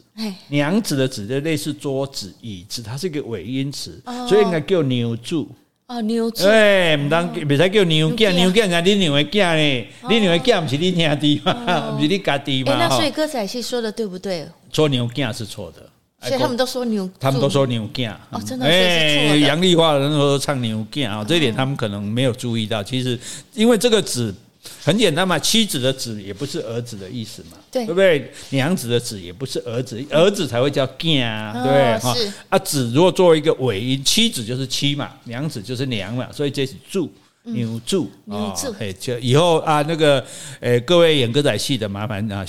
[0.49, 5.49] 娘子的子就类似桌子、椅子，它是一个尾音词，所以应该叫牛柱。
[5.87, 9.89] 哦，牛子，哎，唔当，别使叫娘子，娘子人家你娘的囝呢？
[10.09, 11.93] 你娘的囝不是你兄弟吗？
[11.95, 12.77] 不是你家弟吗？
[12.79, 14.49] 那所以歌仔戏说的对不对？
[14.73, 15.87] 说娘子是错的。
[16.23, 22.81] 所以他们都说牛，他们都说牛囝哦，真的，哎，杨丽花的人都唱牛囝啊，这一点他们可能没有注意到。
[22.81, 23.19] 其实，
[23.55, 24.33] 因为这个子
[24.85, 27.85] 很简单嘛，妻子的子也不是儿子的意思嘛，对。
[27.87, 28.31] 不对？
[28.51, 31.99] 娘子的子也不是儿子，儿子才会叫囝啊，对？
[31.99, 32.15] 哈
[32.49, 40.25] 啊，子如果作为一个尾音，妻子就是妻嘛，娘子就是娘嘛，所以这是住牛柱啊，哎，就以后啊，那个，
[40.61, 42.47] 哎，各位演歌仔戏的，麻烦啊，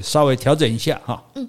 [0.00, 1.48] 稍微调整一下哈，嗯。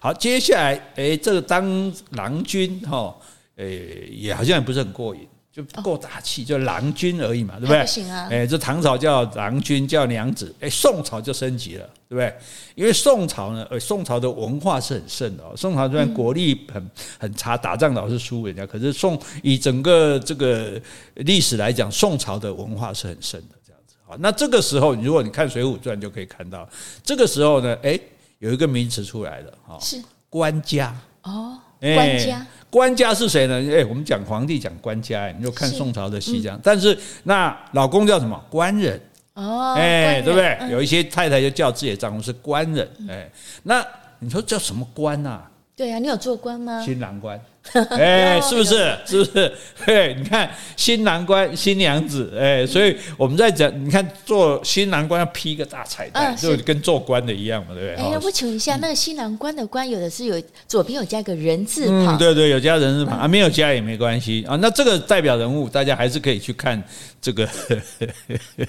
[0.00, 3.14] 好，接下来，哎，这个当郎君哈，
[3.56, 3.64] 哎，
[4.10, 7.80] 也好像也不是很过瘾，就不够大气，就郎君而已嘛，对不对？
[7.80, 8.28] 不行啊！
[8.30, 12.32] 哎，这唐朝叫郎君叫娘子，哎，宋朝就升级了，对不对？
[12.76, 15.52] 因为宋朝呢，呃，宋朝的文化是很盛的哦。
[15.56, 20.80] 宋朝虽然国力很很差，打仗老是输人家，可是宋以整个这个
[21.14, 23.96] 历史来讲，宋朝的文化是很盛的，这样子。
[24.06, 26.68] 好，那这个时候，如果你看《水浒传》，就可以看到，
[27.02, 27.98] 这个时候呢，哎。
[28.38, 33.54] 有一个名词出来了，哈，是官家哦，官家，官家是谁呢？
[33.54, 36.58] 哎，我们讲皇帝讲官家，你就看宋朝的戏这样。
[36.62, 38.40] 但是那老公叫什么？
[38.48, 39.00] 官人
[39.34, 40.56] 哦，哎，对不对？
[40.70, 43.30] 有一些太太就叫自己的丈夫是官人，哎，
[43.64, 43.84] 那
[44.20, 45.42] 你说叫什么官呐？
[45.74, 46.82] 对啊，你有做官吗？
[46.84, 47.40] 新郎官。
[47.98, 48.96] 哎，是不是？
[49.04, 49.52] 是不是？
[49.84, 58.12] 嘿，你看新郎官、新娘子，哎，所以我们在讲，你看做新郎官要披一个大彩带，就跟做官的一样嘛，对不对？
[58.12, 64.56] 哎，我请问一下，那个新郎官的官，有的是有左边有加一个人字旁，对对，有加人字旁啊，没有加也没关系啊。
[64.56, 66.82] 那这个代表人物，大家还是可以去看
[67.20, 67.46] 这个《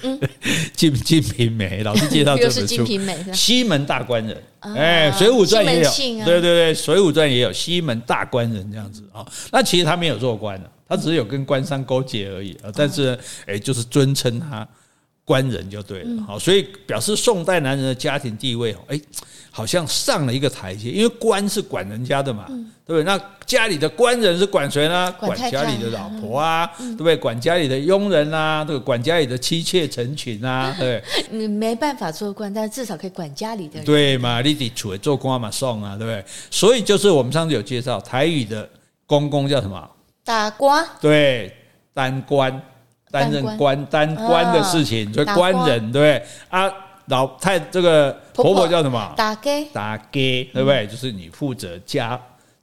[0.74, 4.36] 金金瓶梅》，老师介绍这本书，《金瓶梅》西门大官人。
[4.60, 9.26] 哎，《水浒传》也有，对对对，《水浒传》也有西门大官人这样子啊。
[9.52, 12.70] 那其实他没有做官的，他只是有跟官商勾结而已啊。
[12.74, 14.66] 但是，哎，就是尊称他
[15.24, 16.22] 官人就对了。
[16.26, 19.00] 好，所以表示宋代男人的家庭地位，哎。
[19.52, 23.04] 好像上了一个台阶，因为官是管人家的嘛，嗯、对不对？
[23.04, 25.12] 那家里的官人是管谁呢？
[25.18, 27.16] 管家里的老婆啊，嗯、对不对？
[27.16, 31.02] 管家里的佣人啊，对，管家里的妻妾成群啊，对。
[31.32, 33.84] 你 没办法做官，但是至少可以管家里的人。
[33.84, 34.40] 对嘛？
[34.40, 36.24] 你得出来做官嘛，送啊，对不对？
[36.48, 38.66] 所以就是我们上次有介绍台语的
[39.10, 39.90] 公公叫什么？
[40.24, 40.86] 打官。
[41.00, 41.52] 对，
[41.92, 42.62] 当官，
[43.10, 46.26] 担任官，当官的事情，所以官人，对不对？
[46.48, 46.72] 啊。
[47.06, 49.12] 老太这个婆婆叫什么？
[49.16, 50.86] 打给打给，对不对？
[50.86, 52.16] 就是你负责家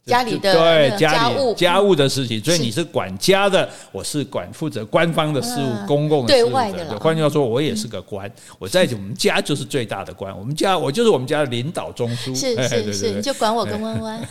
[0.07, 6.47] 家里的对家里家务的事情，所以你是管家的，我是管负责官方的事务、公共的事务。
[6.47, 10.35] 对外的，换句话说，我也是个官，我在我们家就是最大的官。
[10.37, 12.33] 我们家我就是我们家的领导中枢。
[12.33, 14.27] 是是是，你就管我跟弯弯，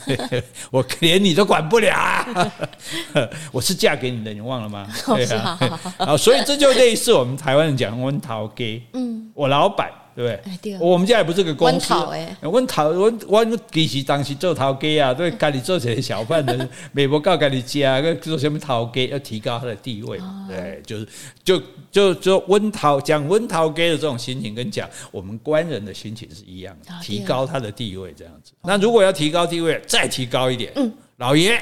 [0.70, 2.52] 我连你都管不了。
[3.52, 4.86] 我是嫁给你的，你忘了吗？
[5.06, 5.58] 对啊，
[5.98, 9.90] 好，所以这就类似我们台湾人讲温桃给，嗯，我老板。
[10.16, 10.78] 对不对？
[10.80, 11.92] 我们家也不是个公司。
[12.40, 20.18] 温头，我我其实当时做头家啊，对，家里做些小贩的，美国告家里家，做什么头家，要提高他的地位。
[20.48, 21.06] 对，就是
[21.44, 28.52] 就就就温头讲温头家的这种心情，跟讲我们官人的心情是一样的，提高他的地位这样子。
[28.62, 31.60] 那如果要提高地位，再提高一点，嗯，老爷，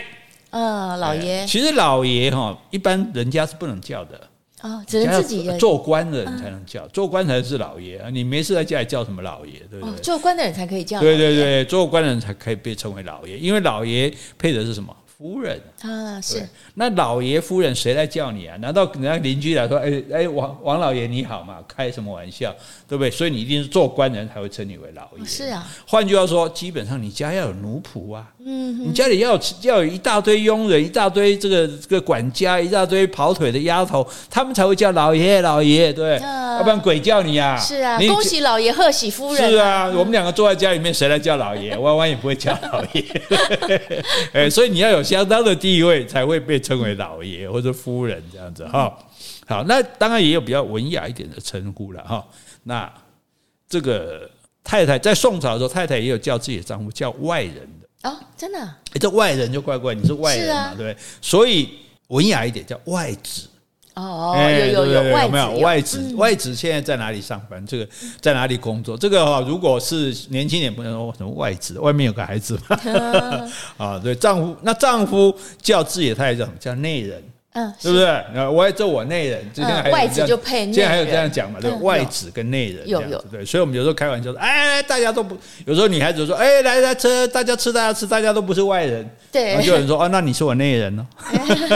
[0.50, 4.20] 嗯，老爷，其实老爷哈，一般人家是不能叫的。
[4.64, 8.08] 哦，只能自己做官的人才能叫，做官才是老爷啊！
[8.08, 10.00] 你没事在家里叫什么老爷，对不对？
[10.00, 10.98] 做官的人才可以叫。
[11.00, 14.96] 对对对，做官的人才可以被称为老爷，因为老爷配的是什么？
[15.06, 18.56] 夫人啊，是那老爷夫人谁来叫你啊？
[18.56, 21.58] 难道人家邻居来说，哎哎，王王老爷你好嘛？
[21.68, 22.50] 开什么玩笑，
[22.88, 23.10] 对不对？
[23.10, 25.24] 所以你一定是做官人才会称你为老爷。
[25.26, 37.56] 是啊，换句话说，基本上你家要有奴仆啊，嗯，你家里要有要有一大堆佣人，一大堆这个这个管家，一大堆跑腿的丫头，他们才会叫老爷老爷，对，要不然鬼叫你啊？
[37.58, 39.50] 是啊，恭喜老爷，贺喜夫人。
[39.50, 41.76] 是啊，我们两个坐在家里面，谁来叫老爷？
[41.76, 43.04] 弯弯也不会叫老爷，
[44.32, 45.04] 哎，所以你要有。
[45.04, 48.96] 相当的地位才会被称为老爷或者夫人这样子哈。
[49.46, 52.24] 好，那当然也有比较文雅一点的称呼了哈。
[52.62, 52.90] 那
[53.68, 54.30] 这个
[54.62, 58.58] 太太在宋朝的时候，太太也有叫自己的丈夫叫外人的哦，真的？
[58.60, 60.96] 哎，这外人就怪怪，你是外人嘛，对不对？
[61.20, 61.70] 所以
[62.08, 63.48] 文雅一点叫外子。
[63.94, 66.14] 哦，有有有有没有外子？
[66.16, 67.64] 外子现在在哪里上班？
[67.64, 67.88] 这个
[68.20, 68.96] 在哪里工作？
[68.96, 72.76] 这个哈，如果是年轻点，不能说什么外子，外面有个孩子嘛。
[73.78, 76.56] 啊，对，丈夫那丈夫叫自己的太太叫什么？
[76.58, 77.22] 叫内人。
[77.54, 78.48] 嗯，对不对？
[78.48, 81.60] 我也做我内人，今天还外子就配内人，现在还有这样讲嘛？
[81.60, 83.44] 对，外子跟内人这样子，对。
[83.44, 89.08] 所以我们有时候开玩笑说，哎，大家都不，有时候女孩子说，哎，来来吃，大家吃，大家吃，大家都不是外人。
[89.30, 91.06] 对，然后就有人说，哦，那你是我内人哦，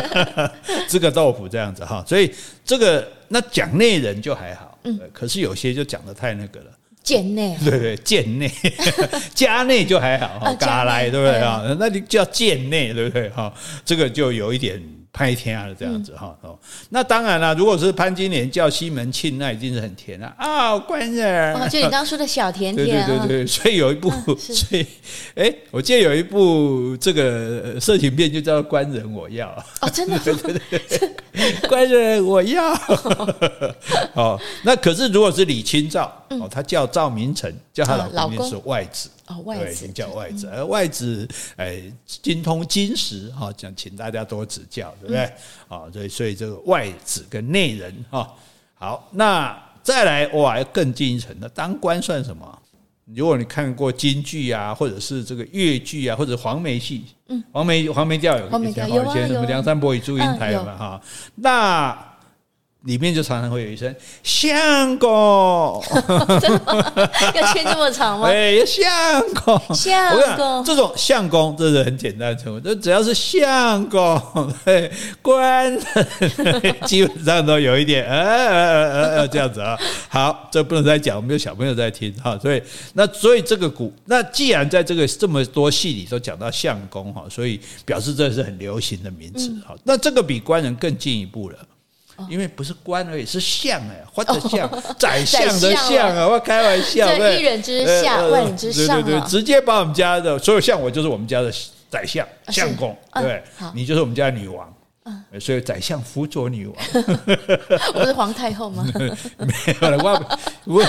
[0.88, 2.04] 这个豆腐这样子哈。
[2.04, 6.66] 所以这个那讲内人就还好，嗯，可是有些就讲的太那个了，
[7.04, 8.50] 贱内，对对，贱内，
[9.32, 11.62] 家内就还好哈，嘎来对不对啊？
[11.78, 13.54] 那你叫贱内对不对哈？
[13.84, 14.82] 这个就有一点。
[15.18, 16.57] 拍天啊，这样子哈哦，
[16.90, 20.33] 那当然了，如果是潘金莲叫西门庆，那一定是很甜啊。
[20.38, 24.87] 啊，官人哦，就你刚刚说的小甜甜， 对对对对，所以有一部，所以
[25.35, 29.48] 哎，我记得有一部这个色情片就叫《官人我要》
[29.81, 32.72] 哦，真的， 对对对，官人我要，
[34.14, 39.08] 哦，那可是如果是李清照哦，他叫赵明诚，叫他老公是外子。
[39.26, 39.88] 哦，外子。
[39.88, 45.20] 叫外子，而外子哎，精通金石哈，讲请大家多指教，对不对？
[45.68, 48.34] 啊，所以所以这个外子跟内人哈，
[48.74, 52.58] 好，那再来哇，更进一层，那当官算什么？
[53.14, 61.00] 如果你看过京剧啊，或者是这个越剧啊，或者黄梅戏，嗯，黄梅黄梅调有，黄梅调有，以前什么梁山伯与祝英台嘛哈，
[61.36, 61.96] 那
[62.82, 65.08] 里面就常常会有一声“相公”，
[67.34, 68.28] 要切这么长吗？
[68.30, 68.88] 哎，相
[69.34, 74.20] 公，相公，这种相公这是很简单的称呼，就只要是相公，
[74.64, 75.80] 对，官人
[76.86, 79.76] 基本上都有一点呃呃呃呃这样子啊。
[80.08, 82.62] 好，这不能再讲，我们有小朋友在听哈，所以
[82.94, 89.74] 那所以这个古，那既然在这个这么多戏里都讲到相公哈，所以表示这是很流行的名词哈。
[89.82, 91.58] 那这个比官人更进一步了。
[92.28, 96.26] 因为不是官而已，是相哎，或者相， 宰相的相啊！
[96.26, 101.52] 我开玩笑，对，一人之下，万人之上，对对对，直接把我们家的所有相，我就是我们家的
[101.88, 103.42] 宰相相公，对，
[103.74, 104.74] 你就是我们家女王，
[105.40, 106.76] 所以宰相辅佐女王。
[107.94, 108.85] 我是皇太后吗？
[109.38, 109.98] 没有了，
[110.66, 110.85] 我我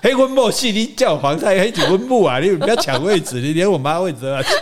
[0.00, 2.38] 黑婚莫戏，你叫我皇太黑结婚木啊！
[2.38, 4.52] 你不要抢位置，你连我妈位置都要抢。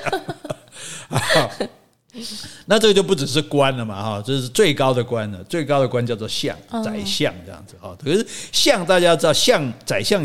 [2.67, 5.43] 那这个就不只是官了嘛，哈，这是最高的官了。
[5.45, 7.97] 最高的官叫做相，宰相这样子哈。
[8.03, 10.25] 可是相大家知道，相宰相，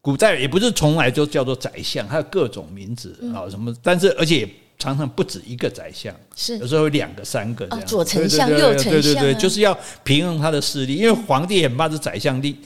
[0.00, 3.74] 古代也不是从来就叫做宰相，还有各种名字啊什么。
[3.82, 4.48] 但是而且。
[4.78, 7.86] 常常不止一个宰相，是有时候有两个、三个这样。
[7.86, 10.96] 左丞相、右丞相，对对对，就是要平衡他的势力。
[10.96, 12.60] 因为皇帝很怕这宰相力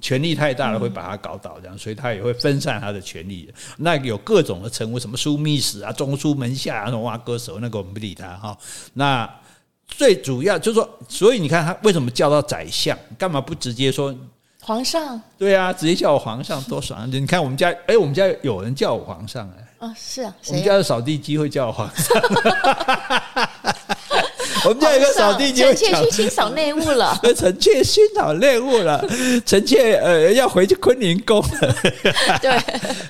[0.00, 3.52] 权力太大了，会把他搞倒，这样，所以他也会分散他的权力。
[3.76, 8.56] 那有各种的称呼，什么枢密使啊、中书门下啊、那种挖歌手，那个我们不理他哈。
[8.94, 9.28] 那
[9.86, 12.98] 最主要就是说，所以你看他为什么叫到宰相？
[13.18, 14.16] 干嘛不直接说
[14.62, 15.20] 皇上？
[15.36, 17.06] 对啊，直接叫我皇上多爽！
[17.12, 19.61] 你看我们家，哎，我们家有人叫我皇上哎。
[19.82, 22.22] 哦，是啊， 我们家的扫地机会叫皇上。
[24.64, 27.18] 我们家有个扫地机，臣妾去清扫内务了。
[27.36, 29.04] 臣妾清扫内务了，
[29.44, 31.74] 臣妾呃要回去坤宁宫了。
[32.40, 32.48] 对，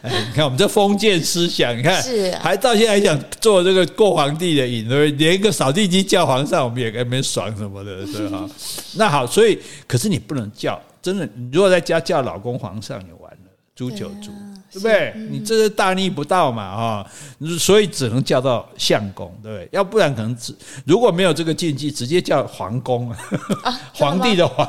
[0.00, 4.88] 哎，你看我们这封建思想，你看是，还到现在还想做这个过皇帝的瘾？
[5.18, 8.48] 连一个扫地机叫皇上，我们也还没爽什么的，是吧？
[8.94, 14.30] 那好，所以可是你不能叫，真的，你如果在家叫老公皇上，你完了，诛九族。
[14.72, 15.12] 对不对？
[15.28, 17.10] 你这是大逆不道嘛，哈！
[17.58, 19.68] 所以只能叫到相公，对不对？
[19.70, 20.54] 要不然可能只
[20.86, 23.18] 如果没有这个禁忌，直接叫皇公啊，
[23.92, 24.66] 皇帝的皇。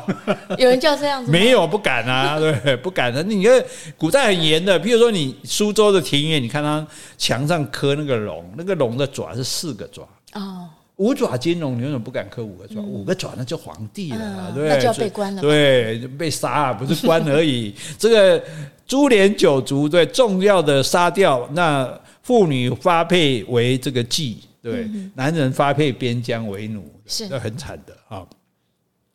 [0.58, 1.32] 有人叫这样子？
[1.32, 3.24] 没有，不敢啊，对，不敢的。
[3.24, 3.64] 你看
[3.98, 6.86] 古代很严的，比如说你苏州的庭院，你看它
[7.18, 10.68] 墙上刻那个龙，那个龙的爪是四个爪哦。
[10.98, 12.76] 五爪金龙，你为什么不敢刻五个爪？
[12.80, 15.42] 嗯、五个爪那就皇帝了，嗯、对，那就要被关了。
[15.42, 17.74] 对，就被杀，不是关而已。
[17.98, 18.44] 这个
[18.86, 28.26] 株连九族，对，重要的杀掉，那妇女发配为这个妓，对，嗯、男人发配边疆为奴，是那很惨的啊。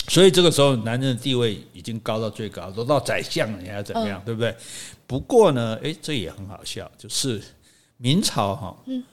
[0.08, 4.18] 所以这个时候，男人的地位已经高到最高，都到宰相了，你还怎么样？
[4.18, 4.52] 哦、对不对？
[5.06, 7.40] 不过呢，诶，这也很好笑，就是
[7.98, 8.76] 明朝哈。
[8.86, 9.04] 嗯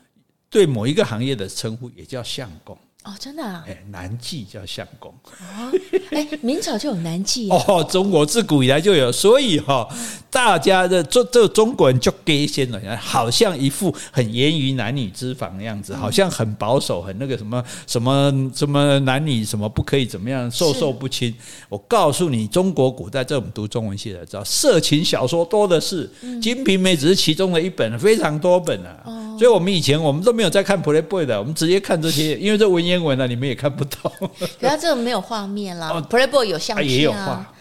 [0.56, 2.78] 对某一个行业的称呼也叫相公。
[3.06, 3.64] 哦，真的啊？
[3.68, 5.14] 哎，男妓叫相公。
[5.40, 5.72] 哦，
[6.10, 9.88] 哎， 明朝就有男妓哦，中国自古以来就有，所以哈，
[10.32, 21.32] 大家的这这中国人就给先了，好像一副很严于男女之防的样子，好像很保守，很那个什么什么什么男女什么不可以怎么样，授受不亲。
[21.70, 26.10] 我告诉你，中国古代这我们读中文系的知道，色情小说多的是，
[26.42, 29.04] 《金瓶梅》只是其中的一本，非常多本啊。
[29.38, 34.12] 所以，我们以前我们都没有在看 Playboy 的，我们直接看这些，因为这文言文呢，你们也看不懂。
[34.60, 37.54] 可是这个没有画面啦，Playboy 有相片啊，也有画，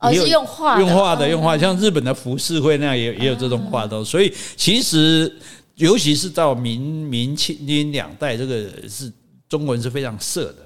[0.00, 4.04] 哦，是用画，用画的，用画，像日本的浮世绘那样，也也有这种画都。
[4.04, 5.32] 所以，其实
[5.76, 7.56] 尤其是到明明清
[7.92, 9.12] 两代，这个是
[9.48, 10.56] 中文是非常色的。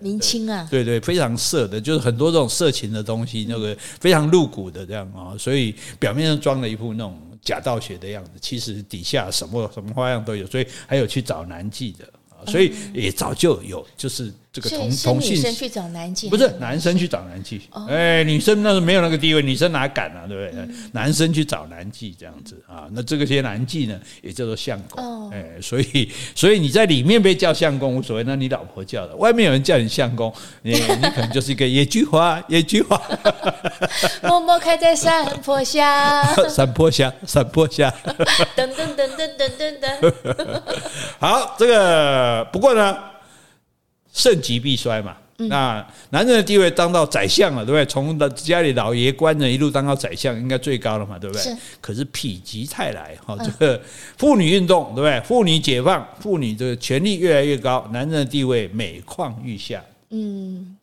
[0.00, 7.20] 明清啊，对对，非常色的，就是很多这种色情的东西，那个非常露骨的这样啊，所以表面上装了一副那种。
[7.40, 14.32] 假道学的样子，其实底下什么什么花样都有，所以还有去找男妓的啊，所以也早就有，就是。
[14.50, 17.60] 这个同同性，女生去找男妓，不是男生去找男妓。
[17.86, 20.66] 哎，女生那是没有那个地位，女生哪敢啊，对不对？
[20.92, 25.30] 男生去找男妓这样子啊，那这个些男妓呢，也叫做相公。
[25.30, 30.32] 哎，所以所以你在里面被叫相公无所谓，那你老婆叫的，外面有人叫你相公，
[30.62, 33.00] 你你可能就是一个野菊花，野菊花。
[34.24, 37.94] 默默开在山坡下， 山坡下，山坡下。
[38.56, 40.62] 噔噔噔噔噔噔噔。
[41.20, 42.96] 好，这个不过呢。
[44.18, 47.86] 盛极必衰嘛，嗯、那男人的地位当到宰相了，对不对？
[47.86, 51.40] 从家里老爷官人一路当到宰相，应该最高了嘛，对不对？
[51.40, 51.56] 是。
[51.80, 53.80] 可是否极泰来，哈，这个
[54.16, 55.20] 妇女运动，对不对？
[55.20, 59.80] 妇女解放，妇女这个权力越来越高，男人的地位每况愈下。
[60.10, 60.76] 嗯。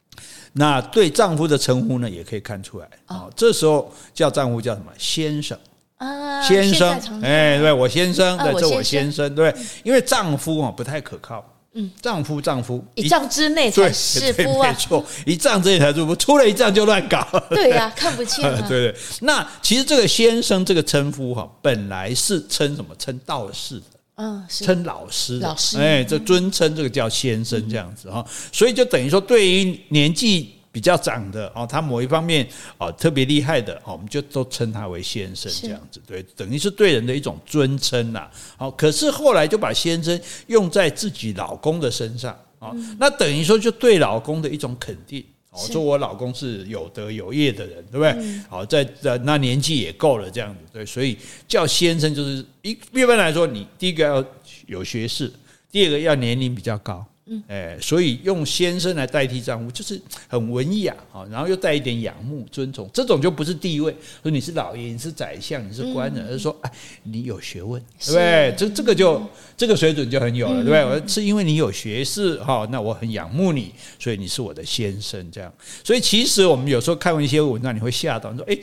[0.54, 2.88] 那对丈夫的称呼呢，也可以看出来。
[3.08, 3.30] 哦。
[3.36, 4.86] 这时候叫丈夫叫什么？
[4.98, 5.60] 先生。
[5.98, 6.42] 啊。
[6.42, 6.98] 先生。
[7.22, 11.44] 哎，对，我先生，对，这我先生，对，因为丈夫啊不太可靠。
[11.78, 17.28] 嗯，丈夫丈夫一丈之内才是夫啊，没错，一丈之内才是夫，出了一丈就乱搞。
[17.50, 18.58] 对呀、啊，看不清、啊。
[18.68, 22.96] 对对，那其实这个先生这个称呼哈，本来是称什么？
[22.98, 23.86] 称道士的，
[24.16, 30.55] 嗯，称老师的，老师，哎，这尊称这个叫先生这样子哈，所以就等于说，对于年纪。
[30.76, 32.46] 比较长的哦，他某一方面
[32.78, 38.30] 哦特别厉害的哦，我们就都称他为先生这样子，对，等于是对人的一种尊称呐。
[38.58, 48.42] 好，可是后来就把先生用在自己老公的身上啊，那等于说就对老公的一种肯定哦，说我老公是有德有业的人，对不对？
[48.50, 51.18] 好，在在那年纪也够了这样子，对，所以
[51.48, 54.26] 叫先生就是一一般来说，你第一个要
[54.68, 55.32] 有学识，
[55.72, 57.06] 第二个要年龄比较高。
[57.28, 66.72] 嗯，哎，所以用先生来代替丈夫，就是很文雅啊，然后又带一点仰慕、尊崇，这种就不是地位，说你是老爷，你是宰相，你是官人，而是说，哎，
[67.02, 68.54] 你有学问，对不对？
[68.56, 69.20] 这这个就
[69.58, 70.86] 这个水准就很有了，对不对？
[70.86, 75.52] 我是因为你有学识哈，那我很仰慕你，所以你是我的先生，这样。
[75.84, 78.56] 所以其实我们有时候看过一些文章，你会吓到，你说，哎，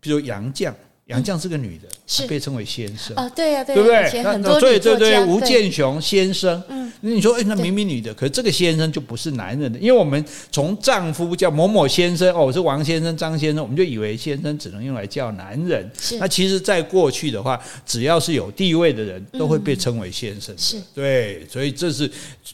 [0.00, 0.74] 比如杨绛。
[1.06, 4.22] 杨绛是个女的，是被称为先生啊，对呀，对不对？
[4.22, 15.90] 那对对对，吴健雄先生，嗯，你说，哎，那明明女的，可是这个先生就不是男人的，因为我们从丈夫叫某某先生，哦，我是王先生、张先生，我们就以为先生只能用来叫男人。
[16.00, 20.54] 是，那其实，在过去的话，只要是有地位的人，都会被称为先生。
[20.56, 22.10] 是，对，所以这是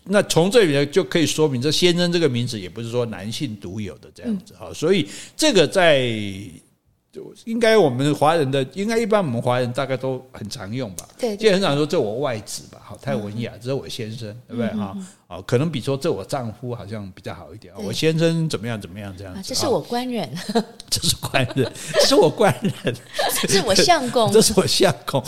[0.06, 6.12] 那从这里呢，就可以说明，这先生这个名字也不是说男性独有的这样子哈，所以这个在。
[7.12, 11.08] 就应该我们华人的，应该一般我们华人大概都很常用吧。
[11.18, 14.96] 对，就很常说这我外子吧，好，太文雅，这是我先生，对不对哈？
[15.26, 17.74] 啊，可能比说这我丈夫好像比较好一点。
[17.76, 19.40] 我先生怎么样怎么样这样子。
[19.42, 20.28] 这是我官人，
[20.88, 22.72] 这是官人，这是我官人，
[23.42, 25.20] 这是我相公，这是我相公，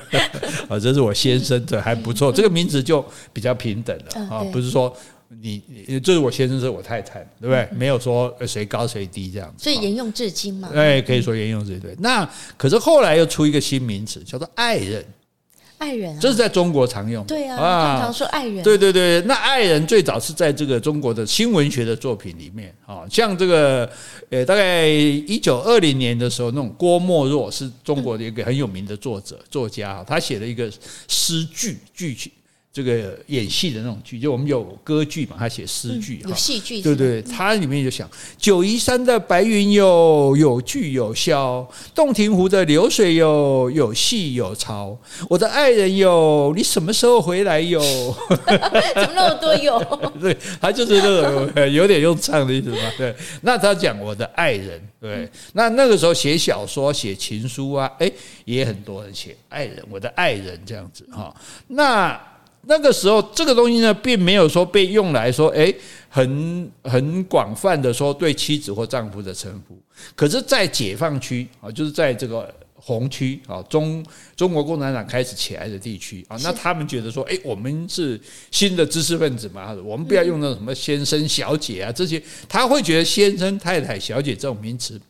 [0.68, 3.04] 啊，这是我先生，这还不错，这个名字就
[3.34, 4.96] 比较平等了啊，不是说。
[5.40, 7.68] 你你这是我先生，这是我太太，对不对？
[7.72, 10.70] 没有说谁高谁低这样子，所以沿用至今嘛。
[10.74, 11.80] 哎，可以说沿用至今。
[11.80, 15.04] 对，那可是后来又出一个新名词，叫做爱人。
[15.76, 17.24] 爱人，这是在中国常用。
[17.24, 18.64] 对啊，常常说爱人。
[18.64, 23.88] 对对对，那爱人最早是在这个中国的新文学的作品里面啊，像这个
[24.28, 30.68] 呃，大概一九二零年的时候，那种郭沫若是中国的一个很有名的作者作家，他写了一个
[31.06, 32.32] 诗句句曲。
[32.78, 44.96] 这个演戏的那种剧，就我们有歌剧嘛，他写诗句，有戏剧，对对，他里面就想：九嶷山的白云有有聚有消，洞庭湖的流水有有细有潮。
[45.28, 47.80] 我的爱人哟，你什么时候回来哟？
[48.94, 49.80] 怎么那么多哟？
[50.22, 52.78] 对，他就是那种有点用唱的意思嘛。
[52.96, 53.12] 对，
[53.42, 58.08] 那他讲我的爱人，对，那那个时候写小说、写情书啊，哎，
[58.44, 61.34] 也很多人写爱人，我的爱人这样子哈。
[61.66, 62.20] 那
[62.62, 65.74] 那个时候，这个东西呢，并没有说被用来说，诶，
[66.08, 69.78] 很很广泛的说对妻子或丈夫的称呼。
[70.14, 74.04] 可是，在解放区啊，就是在这个红区啊，中
[74.36, 85.00] 中国共产党开始起来的地区啊，那他们觉得说，诶，我们是新的知识分子嘛，我们不要用那什么先生、小姐啊这些，他会觉得先生、太太、小姐这种名词。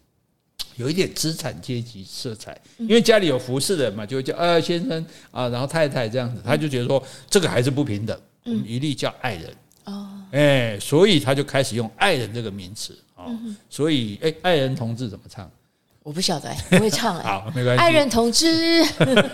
[0.77, 9.53] 有一点资产阶级色彩，因为家里有服侍的人嘛，就会叫呃先生啊，然后太太这样子，他就觉得说这个还是不平等，我们一律叫爱人
[9.85, 13.27] 哦，哎，所以他就开始用爱人这个名词啊，
[13.69, 15.51] 所以哎，爱人同志怎么唱？
[16.05, 17.17] 我不晓得，不会唱。
[17.23, 17.83] 好，没关系。
[17.83, 18.85] 爱人同志，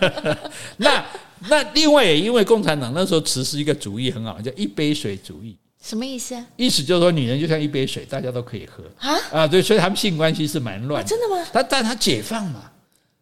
[0.79, 1.05] 那
[1.49, 5.57] 那另外也因为共产党那时候实施一个主义很好，叫一杯水主义。
[5.85, 6.47] 什么意思啊？
[6.57, 9.47] 意思就是说，女人就像一杯水，大家都可以喝啊啊！
[9.47, 11.09] 对，所以他们性关系是蛮乱的。
[11.09, 11.47] 真的吗？
[11.53, 12.71] 但但他解放嘛，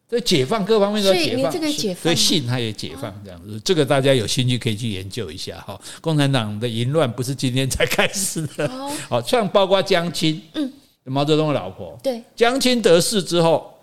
[0.07, 1.51] 对，解放各方面都解放。
[1.95, 3.59] 所以性他也解放这样子。
[3.65, 5.77] 这个大家有兴趣可以去研究一下哈。
[5.99, 8.65] 共产党的淫乱不是今天才开始的，
[9.09, 10.71] 好 像包括江青，嗯，
[11.03, 13.77] 毛泽东的老婆，对，江青得势之后，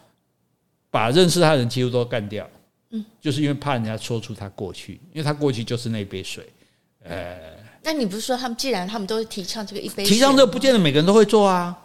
[0.91, 2.49] 把认识他的人几乎都干掉，
[2.93, 6.49] 嗯，就是因为怕人家说出他过去，因为他过去就是那杯水，
[7.05, 7.60] 呃。
[7.83, 11.77] 那你不是说他们既然他们都提倡这个一杯水，提倡这个不见得每个人都会做啊。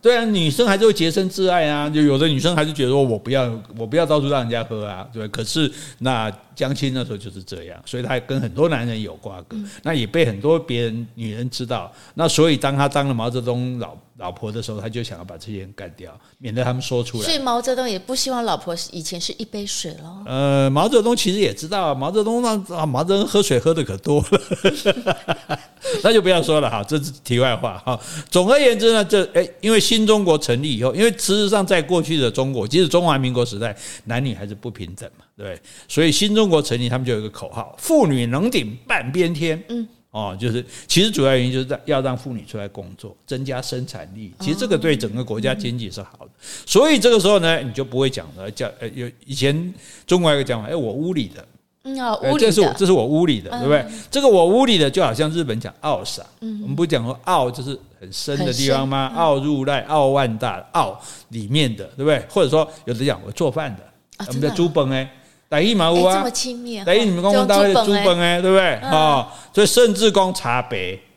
[0.00, 1.88] 对啊，女生还是会洁身自爱啊。
[1.88, 5.06] 就有的女生还是觉得说我不要，我不要到处让人家喝啊。
[5.12, 11.90] 对，可是那江青那时候就是这样，所以他跟很多男人有瓜葛，那也被很多别人女人知道。
[12.14, 17.24] 那所以当他当了毛泽东老老婆的时候，他就想要把这些人干掉，免得他们说出来。
[17.24, 20.22] 所以毛泽东也不希望老婆以前是一杯水喽。
[20.26, 25.58] 呃，毛泽东其实也知道，毛泽东那啊，毛泽东喝水喝的可多了，
[26.04, 27.98] 那就不要说了哈，这是题外话哈。
[28.30, 29.48] 总而言之呢，这哎。
[29.62, 35.62] 因为新中国成立以后，因为事实上在过去的中国，即使中华民国时代，男女还是不平等嘛，对不对？
[35.88, 44.32] 所以新中国成立，他们就有一个口号：“妇女能顶半边天。”嗯，哦，就是其实主要原因就是在要让妇女出来工作，增加生产力。
[44.40, 46.30] 其实这个对整个国家经济是好的。
[46.66, 49.72] 所以这个时候呢，你就不会讲了，叫呃有以前
[50.06, 51.46] 中国有一个讲法，哎，我屋里的，
[51.84, 53.84] 嗯啊，屋里的，这是我这是我屋里的，对不对？
[54.10, 59.12] 这个我屋里的就好像日本讲奥萨，我们不讲说奥就是很深的地方吗？
[59.16, 62.24] 奥入濑，奥万大，奥里面的，对不对？
[62.30, 63.82] 或者说有的讲我做饭的，
[64.26, 65.10] 我们叫猪本哎。
[65.48, 66.16] 打一毛屋啊！
[66.16, 68.72] 这么亲密，打一你们公公单位的猪本哎，对不对？
[68.76, 70.62] 啊，所以甚至讲茶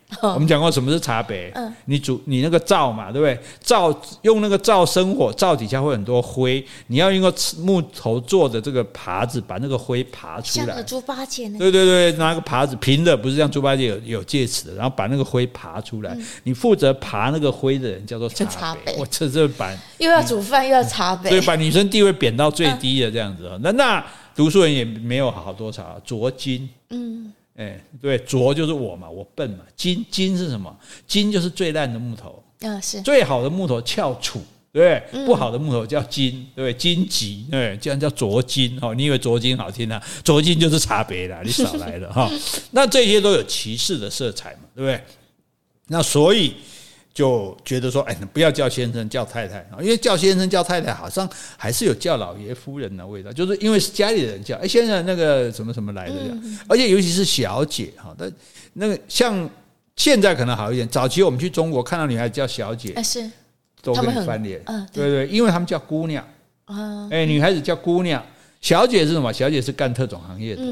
[0.08, 1.52] 白， 我们讲过什么是茶白？
[1.86, 3.38] 你煮你那个灶嘛，对不对？
[3.60, 10.66] 灶用那个灶生火，灶底下会很多灰，你要用个木头做的这个耙子，把那个灰耙出来。
[10.66, 11.58] 像个猪八戒呢？
[11.58, 16.16] 对对对，拿个耙子平的，不是像猪八戒有有戒尺的，然后把那个灰耙出来。
[16.44, 18.94] 你负责耙那个灰的人叫做茶杯。
[18.98, 23.58] 我这这版又要煮饭又要茶杯，对，把女生地位贬到最低的这样子啊。
[23.62, 24.04] 那那。
[24.36, 27.15] 读书人也没有好多少，酌金，嗯，
[27.56, 30.74] 哎，对，拙就是我嘛，我笨嘛，金金是什么？
[31.06, 34.40] 金就是最烂的木头，嗯，是最好的木头翘楚，
[34.72, 35.24] 对不对？
[35.24, 36.74] 不好的木头叫金，对不对？
[36.74, 38.94] 金棘，对，这样叫拙金哦。
[38.94, 40.02] 你以为拙金好听啊？
[40.22, 42.30] 拙金就是差别了，你少来了哈。
[42.72, 45.04] 那这些都有歧视的色彩嘛，对不对？
[45.88, 46.54] 那所以。
[47.16, 49.56] 就觉得说，哎，不要叫先生，叫太太。
[49.70, 53.32] 啊，因为叫先生叫太太，好像还是有叫老爷夫人的味道。
[53.32, 58.30] 就是因为是家里人叫，哎，先生那个什么什么来的这样，而且尤其是小姐哈，但
[58.74, 59.48] 那个像
[59.96, 63.26] 现在可能好一点，早期我们去中国看到女孩子叫小姐，是。
[63.82, 65.08] 都跟你翻脸，嗯，对。
[65.08, 66.22] 对，因为他们叫姑娘。
[66.66, 68.22] 啊，哎，女孩子叫姑娘，
[68.60, 69.32] 小姐是什么？
[69.32, 70.62] 小姐是干特种行业的，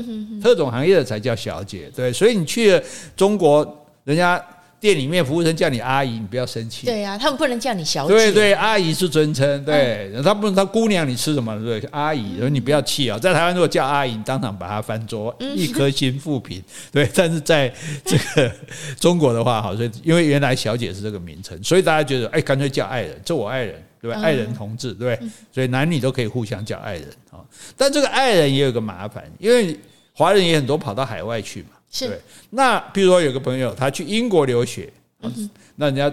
[0.43, 2.83] 特种行业的才叫小姐，对，所以你去了
[3.17, 4.45] 中国，人家。
[4.85, 6.85] 店里面服务生叫你阿姨，你不要生气。
[6.85, 8.13] 对呀、啊，他们不能叫你小姐。
[8.13, 9.65] 对对，阿姨是尊称。
[9.65, 11.59] 对，嗯、他不能，他姑娘你吃什么？
[11.65, 13.19] 对，阿姨，所以你不要气啊。
[13.19, 16.63] 在台湾如果叫阿姨，你当场把她翻桌，一颗心负评。
[16.93, 17.73] 对，但是在
[18.05, 18.53] 这个
[19.01, 24.21] 中国的话，好，所以因为原来小姐是这个名称，所以大家觉得，哎，干脆叫爱人，这我爱人，对吧？
[24.21, 25.19] 爱人同志，对，
[25.51, 27.41] 所以男女都可以互相叫爱人啊。
[27.75, 29.75] 但这个爱人也有个麻烦，因为
[30.13, 31.69] 华人也很多跑到海外去嘛。
[31.95, 32.09] 是。
[32.09, 32.21] 对，
[32.51, 34.93] 那比如说有个朋友他去英国留学，
[35.23, 36.13] 嗯、那人家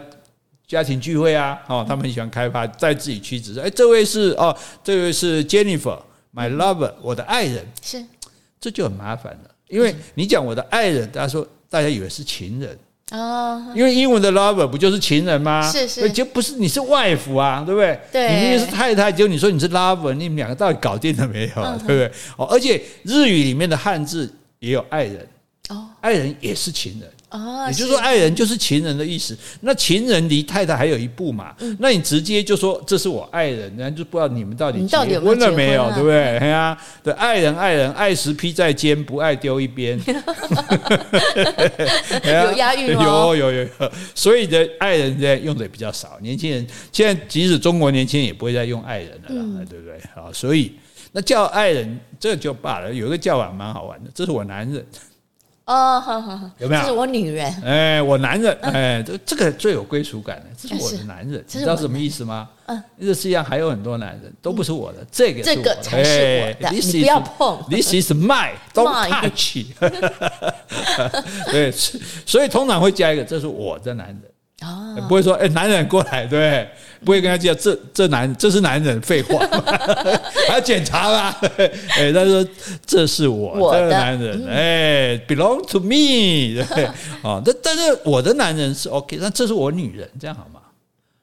[0.67, 8.05] 家庭聚会啊，哦，他们很喜欢开发，在自己区子说，哎，这位是哦，这位是 Jennifer，my lover，我的爱人，是，
[8.59, 12.77] 这就很麻烦了，因为你讲我的爱人，大家说大家以为是情人。
[13.11, 15.69] 哦，因为英文的 lover 不就是情人吗？
[15.69, 17.99] 是是，就不是你是 wife 啊，对不对？
[18.09, 21.61] 对，你明明是太太，结果你说你是 lover，你们两个到底搞定了没有？
[21.61, 22.11] 嗯、对不对？
[22.37, 25.27] 哦，而且日语里面的汉字也有爱人。
[26.01, 29.37] 爱人也是情人哦，也就是说，爱人就是情人的意思。
[29.61, 31.55] 那情人离太太还有一步嘛？
[31.79, 36.37] 那你直接就说这是我爱人，人家就不知道你们到底结婚了没有，对不对？
[36.39, 39.97] 对啊，对，爱人爱人，爱时披在肩，不爱丢一边。
[42.25, 43.91] 有押韵哦，有有有有。
[44.13, 49.97] 所以的爱人现在用的也比较少，年轻人现在即使中国年轻人也不会再用爱人了啦，对不对？
[50.13, 50.73] 好，所以
[51.13, 52.93] 那叫爱人这就罢了。
[52.93, 54.85] 有一个叫法蛮好玩的，这是我男人。
[55.71, 56.81] 哦，好好好，有没有？
[56.81, 62.49] 这是我女人，哎，我男人，哎，这这个最有归属感的，这是我的男人，你知道什么意思吗？
[62.65, 69.65] 嗯，这世界上还有很多男人，都不是我的，这个这个才是我的，你不要碰，This is mine，don't touch。
[71.51, 74.30] 对，所以通常会加一个，这是我的男人。
[74.61, 76.67] 哦，不会说哎，男人过来，对，
[77.03, 79.39] 不会跟他讲这这男这是男人，废话，
[80.47, 81.39] 还要检查吧？
[81.97, 82.45] 哎，他说
[82.85, 86.87] 这是我的男人，哎，belong to me，对，
[87.23, 90.59] 哦，但但是我的男人是 OK，那这是我女人，这样好吗？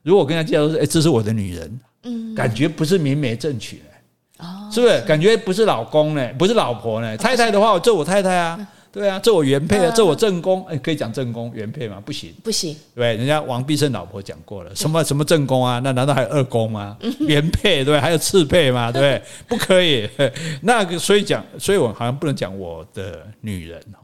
[0.02, 5.00] 如果我跟他介绍说，哎，这是我的女人，嗯，感觉不是明媒正娶嘞，哦，是不是？
[5.02, 7.16] 感觉不是老公呢，不是老婆呢？
[7.16, 8.58] 太太的话，我做我太太啊。
[8.90, 12.02] 对啊，这我原配啊，这我正宫，哎，可以讲正宫原配吗？
[12.04, 12.74] 不行，不行。
[12.94, 15.78] 对，人家王必胜老婆讲过了，什么什么正宫啊？
[15.84, 16.96] 那难道还有二宫吗？
[17.20, 18.90] 原配对，还有次配吗？
[18.90, 20.08] 对，不可以。
[20.62, 24.00] 那个所以讲，所以我好像不能讲我的女人哈，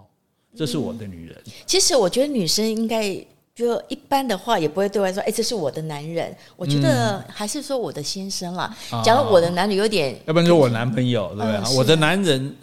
[0.54, 1.36] 这是我的女人。
[1.66, 3.16] 其实我觉得女生应该
[3.54, 6.32] 就一般的话，也不会对外说，哎，这是我的男人。
[6.56, 8.76] 我觉得还是说我的先生啦。
[9.02, 11.76] 讲我的男女有点，要不然说我男朋友，对不对？
[11.76, 12.54] 我的男人。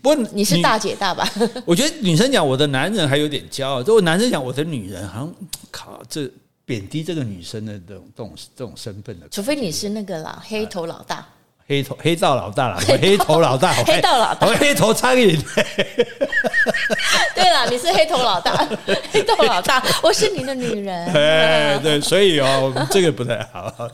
[0.00, 1.28] 不，你是大姐大吧？
[1.66, 5.34] 我觉得女生讲我的男人还有点骄傲，如果男生讲我的女人，好像
[5.70, 6.30] 靠，这
[6.64, 9.28] 贬低这个女生的这种这种这种身份的。
[9.28, 11.26] 除非你是那个啦，黑头老大。
[11.66, 15.38] 黑头黑道老大了， 黑头老大，黑道老大，黑头苍蝇。
[17.34, 18.68] 对了，你是黑头老大，
[19.10, 21.06] 黑道老大，我是你的女人。
[21.14, 23.88] 哎对，所以哦，这个不太好。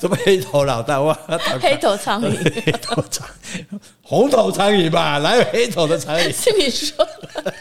[0.00, 0.98] 什么黑头老大？
[1.00, 1.16] 哇，
[1.60, 3.28] 黑头苍蝇，黑头苍，
[4.02, 5.18] 红头苍蝇吧？
[5.18, 6.32] 哪有黑头的苍蝇？
[6.34, 7.54] 是你说的。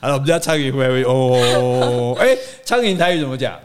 [0.00, 3.58] 好了，我们家苍蝇会会哦，哎，苍蝇台语怎么讲？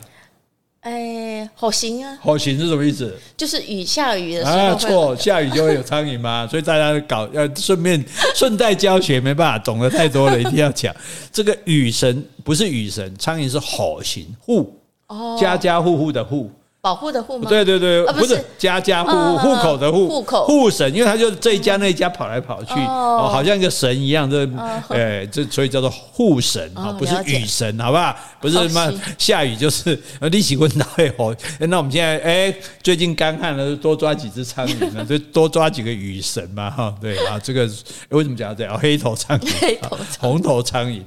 [0.82, 2.17] 哎，火行啊！
[2.21, 3.15] 火行是什么意思？
[3.38, 6.45] 就是雨下雨的时候啊，错，下雨就会有苍蝇嘛？
[6.49, 8.03] 所以大家搞要顺便
[8.34, 10.91] 顺带教学，没办法，懂得太多了，一定要讲。
[11.32, 14.75] 这个雨神不是雨神，苍蝇是火行户，
[15.07, 16.49] 哦，家家户户的户。
[16.82, 17.47] 保护的护吗？
[17.47, 24.49] 对对对，不是家家户户户口的户，户口户神，因为他就这一家那一家跑来跑去，哦，好像一个神一样，这
[24.89, 28.15] 哎，这所以叫做户神啊，不是雨神，好不好？
[28.41, 31.36] 不是什么下雨就是利息温大会吼。
[31.59, 37.69] 那我们现在哎，最近干旱了，多抓几只苍蝇啊， 就多抓几个雨神嘛，哈，对啊，这个
[38.09, 38.75] 为什么讲到这样？
[38.79, 41.03] 黑头苍蝇， 黑头红头苍蝇。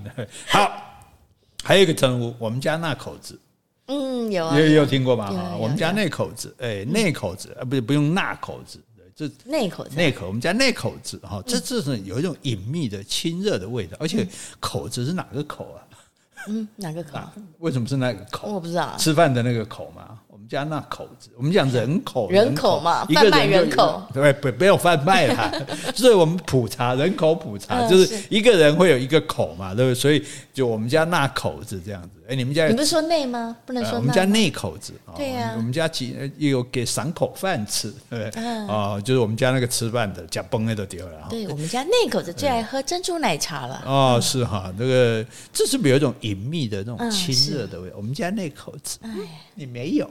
[0.46, 0.70] 好，
[1.64, 3.36] 还有一个称呼，我们家那口子。
[3.86, 5.30] 嗯，有啊，也有听过吧？
[5.30, 5.56] 哈？
[5.58, 8.78] 我们家那口子，哎，那口子，啊，不不用那口子，
[9.14, 14.26] 这那口子，那口，我们家那口子，哈，这这是有一种隐秘的亲热的味道，而且
[14.58, 15.78] 口子是哪个口啊？
[16.48, 17.18] 嗯，哪个口？
[17.58, 18.48] 为什么是那个口？
[18.52, 20.18] 我不知道，吃饭的那个口嘛？
[20.28, 25.50] 我们家那口子，我们讲人口，人口嘛，贩卖人口，对，不没有贩卖啦，
[25.94, 29.94] 就是我们普查人口普查，就是一个人会有一个口嘛，对不对？
[29.94, 30.22] 所以
[30.52, 32.08] 就我们家那口子这样子。
[32.26, 33.56] 哎，你们家你不是说内吗？
[33.66, 33.96] 不能说。
[33.96, 38.42] 我们家内口子，对呀，我们家几有给赏口饭吃，对不对？
[38.66, 41.26] 哦，就是我们家那个吃饭的，夹崩的都丢了。
[41.28, 43.82] 对，我们家内口子最爱喝珍珠奶茶了。
[43.86, 47.92] 哦，是哈，那个这是有一种隐秘的那种亲热的味？
[47.94, 49.10] 我们家内口子，哎，
[49.54, 50.10] 你没有。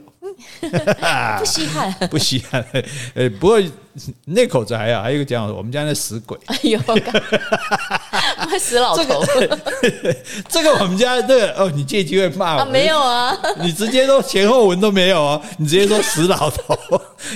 [1.38, 2.64] 不稀罕， 不稀罕。
[3.14, 3.60] 呃，不过
[4.26, 6.36] 那口子还好，还有一个讲我们家那死鬼。
[6.46, 6.78] 哎呦，
[8.58, 9.24] 死老头。
[10.48, 12.64] 这个我们家这个哦，你借机会骂我？
[12.64, 16.76] 没有啊，你直接说前后文都没有啊，你直接说死老头，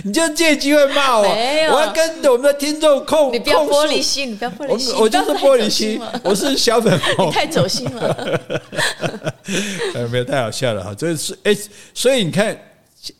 [0.04, 1.22] 你就借机会骂我。
[1.22, 8.40] 没有，我要跟我们的听众控，你不要玻璃心，你不要玻璃心，我就是玻璃心，我是小粉红，你太走心了。
[9.94, 11.56] 呃，没有太好笑了哈，这是哎，
[11.94, 12.58] 所以你看。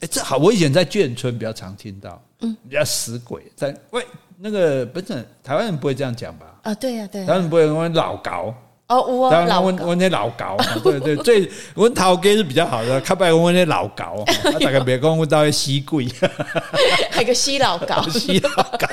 [0.01, 3.43] 哎，这好，我以前在眷村比较常听到，嗯，比较死鬼。
[3.57, 4.05] 在喂
[4.39, 5.07] 那个不是
[5.43, 6.47] 台湾人不会这样讲吧？
[6.63, 8.55] 啊，对呀，对，台湾人不会问老高
[8.89, 16.07] 哦，我问问那老高，对对，最问头家是比较好的，较不来问那老高，他大概别讲问到西贵，
[17.11, 18.89] 还有个西老高， 西老高。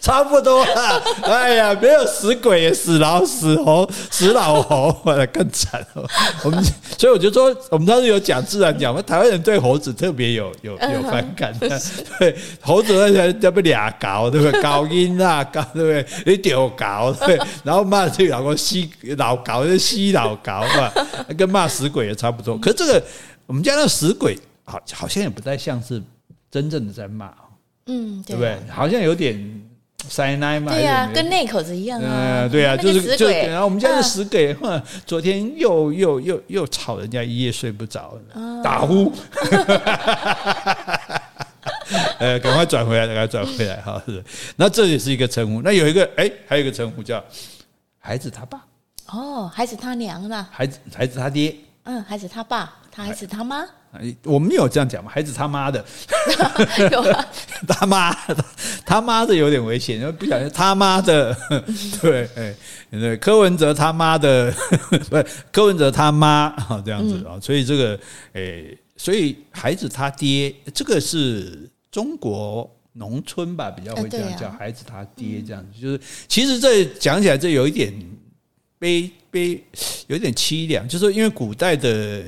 [0.00, 6.04] 差不多了，哎呀，没有死鬼，死老死猴，死老猴，那更惨哦。
[6.44, 6.62] 我们
[6.98, 11.68] 所以我就说，我们当时有讲自然讲，台湾人对猴子特别有有有反感的。
[12.18, 14.62] 对，猴子那些叫不俩搞，对不对？
[14.62, 16.06] 高音啊，搞对不对？
[16.26, 20.92] 你丢搞对， 然后骂这个老公西老搞，就西老搞嘛，
[21.36, 22.56] 跟骂死鬼也差不多。
[22.58, 23.02] 可是这个
[23.46, 26.02] 我们家那死鬼，好好像也不太像是
[26.50, 27.32] 真正的在骂，
[27.86, 28.56] 嗯，对不对？
[28.70, 29.62] 好像有点。
[30.08, 30.72] 塞奶嘛？
[30.72, 32.48] 对呀，跟那口子一样啊。
[32.50, 34.56] 对呀，就是就然后我们家的死鬼，
[35.06, 38.16] 昨天又又又又吵人家一夜睡不着，
[38.62, 39.12] 打呼。
[42.18, 44.02] 呃，赶快转回来，赶快转回来哈。
[44.06, 44.22] 是，
[44.56, 45.60] 那这也是一个称呼。
[45.62, 47.22] 那有一个哎，还有一个称呼叫
[47.98, 48.64] 孩子他爸。
[49.10, 50.46] 哦，孩子他娘呢？
[50.50, 51.54] 孩子孩子他爹。
[51.84, 53.66] 嗯，孩子他爸，他孩子他妈。
[54.24, 55.10] 我们有这样讲吗？
[55.12, 55.84] 孩子他妈的，
[56.90, 57.26] 有啊，
[57.68, 58.12] 他妈
[58.84, 61.32] 他妈的有点危险，因为不小心他妈的，
[62.02, 62.54] 对，哎，
[62.90, 64.52] 对，柯文哲他妈的，
[65.08, 68.00] 不是柯文哲他妈啊，这样子啊，所以这个，
[68.32, 68.64] 哎，
[68.96, 77.94] 所以孩子他爹，这个是中国农村吧，比较会这样叫孩子他爹，这样子，就是其实这讲起来这有一点
[78.76, 79.62] 悲悲，
[80.08, 82.24] 有点凄凉，就是因为古代的。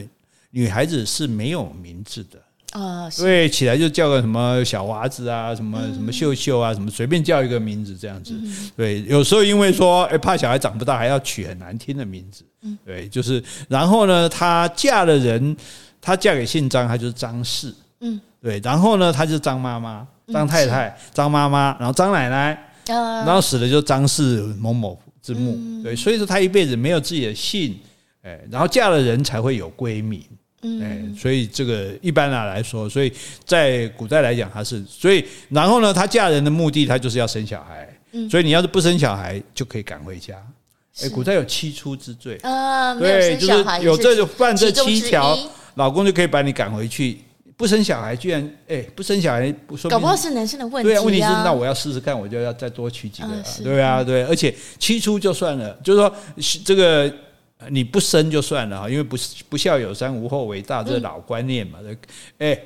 [0.56, 2.40] 女孩子是没有名字的
[2.72, 8.34] 啊，所以起来就叫个什么小娃子啊，什么什么秀秀啊，什么随便叫一个名字这样子。
[8.74, 12.42] 对，有时候因为说哎怕小孩长不大，还要取很难听的名字。
[12.86, 15.54] 对，就是然后呢，她嫁了人，
[16.00, 17.74] 她嫁给姓张，她就是张氏。
[18.00, 25.82] 嗯，对，然后呢，她就是张妈妈、张太太、张妈妈，然后张奶奶，然后死了就张氏某某之墓。
[25.82, 27.78] 对，所以说她一辈子没有自己的姓，
[28.22, 30.22] 哎，然后嫁了人才会有闺名。
[30.82, 33.12] 哎，所以这个一般啊来说，所以
[33.44, 37.88] 在古代来讲，他是所以，然后呢，她嫁人的目的，她就是要生小孩。
[38.12, 40.34] 嗯所以你要是不生小孩，就可以赶回家。
[41.02, 45.38] 哎，古代有七出之罪啊，对，就是有这就犯这七条，
[45.74, 47.18] 老公就可以把你赶回去。
[47.58, 50.88] 不生小孩，居然哎，不生小孩，说搞不好是男生的问题。
[50.88, 53.28] 对啊，问题是那我要试试看，我就要再多娶几个。
[53.62, 56.14] 对啊，对，而且七出就算了，就是说
[56.64, 57.12] 这个。
[57.70, 59.16] 你不生就算了哈，因为不
[59.48, 61.78] 不孝有三，无后为大，这是老观念嘛。
[61.82, 61.90] 哎、
[62.38, 62.64] 嗯欸，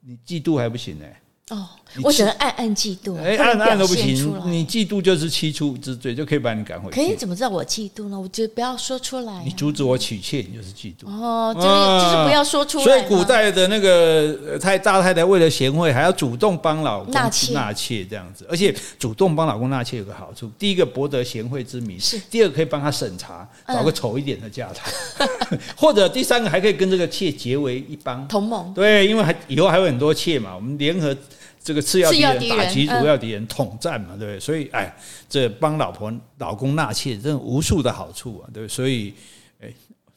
[0.00, 1.54] 你嫉妒还不行呢、欸。
[1.54, 1.68] 哦，
[2.02, 4.14] 我只能暗暗嫉妒，哎，暗暗都不行。
[4.46, 6.94] 你嫉妒就是七出之罪，就可以把你赶回去。
[6.94, 8.18] 可以怎么知道我嫉妒呢？
[8.18, 9.42] 我觉得不要说出来。
[9.44, 11.06] 你阻止我娶妾，你就是嫉妒。
[11.06, 11.66] 哦，就是
[12.04, 12.84] 就是不要说出来。
[12.84, 18.44] 所以古代的那个太大太太为了贤惠，还要主动帮老公纳妾，纳妾这样子。
[18.50, 25.26] 而且主动帮老公纳妾有个好处：第一个博得贤惠之名；是第二个可以帮他审查，找个丑一点的嫁他；
[25.76, 28.72] 或者第三个还可以跟这个妾结为一帮同盟。
[28.74, 31.16] 对，因为还以后还有很多妾嘛，我们联合。
[31.64, 34.38] 这个次要敌人打击主要敌人，统战嘛，对不对？
[34.38, 34.94] 所以，哎，
[35.30, 38.68] 这帮老婆、老公纳妾，这无数的好处啊，对不对？
[38.68, 39.14] 所以，
[39.62, 39.72] 哎，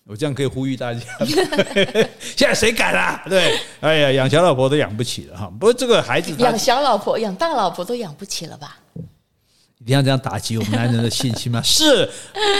[0.05, 0.99] 我这样可以呼吁大家，
[2.19, 3.23] 现在谁敢啊？
[3.29, 5.49] 对，哎呀，养小老婆都养不起了哈。
[5.57, 8.77] 不过这个孩子，养小老婆、养大老婆都养不起了吧？
[9.79, 11.61] 一定要这样打击我们男人的信心吗？
[11.63, 12.09] 是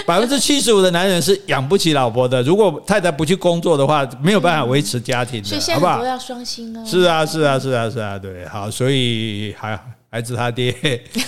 [0.05, 2.43] 百分之七十五的男人是养不起老婆的。
[2.43, 6.83] 如果太太不去工作的话，没有办法维持家庭的，所以现在都要双薪哦。
[6.85, 9.77] 是啊，是啊，是啊，是啊，对，好，所以还
[10.11, 10.71] 孩子他爹，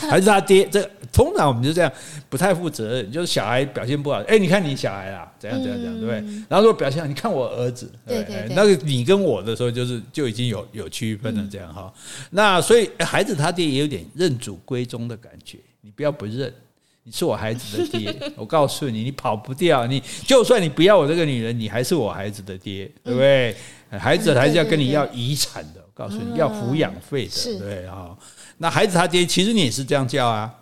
[0.09, 1.91] 孩子他爹，这通常我们就这样
[2.29, 6.43] 不太负责任，就是小孩表现不好，哎，你看你小孩啊，怎样怎样怎样，对不对？
[6.47, 11.91] 然后如果表现好，你看我儿子，对对，那个你跟我的时候，就是就已经有有区分了，这样哈。
[12.29, 15.57] 那所以孩子他爹也有点认祖归宗的感觉。
[15.81, 16.53] 你不要不认，
[17.03, 18.15] 你是我孩子的爹。
[18.35, 19.87] 我告诉你，你跑不掉。
[19.87, 23.55] 你就算你不要我这个女人，你还是我孩子的爹，对不对？
[23.97, 25.81] 孩子还是要跟你要遗产的。
[25.85, 28.15] 我告诉你要抚养费的，对啊。
[28.57, 30.53] 那孩子他爹，其实你也是这样叫啊。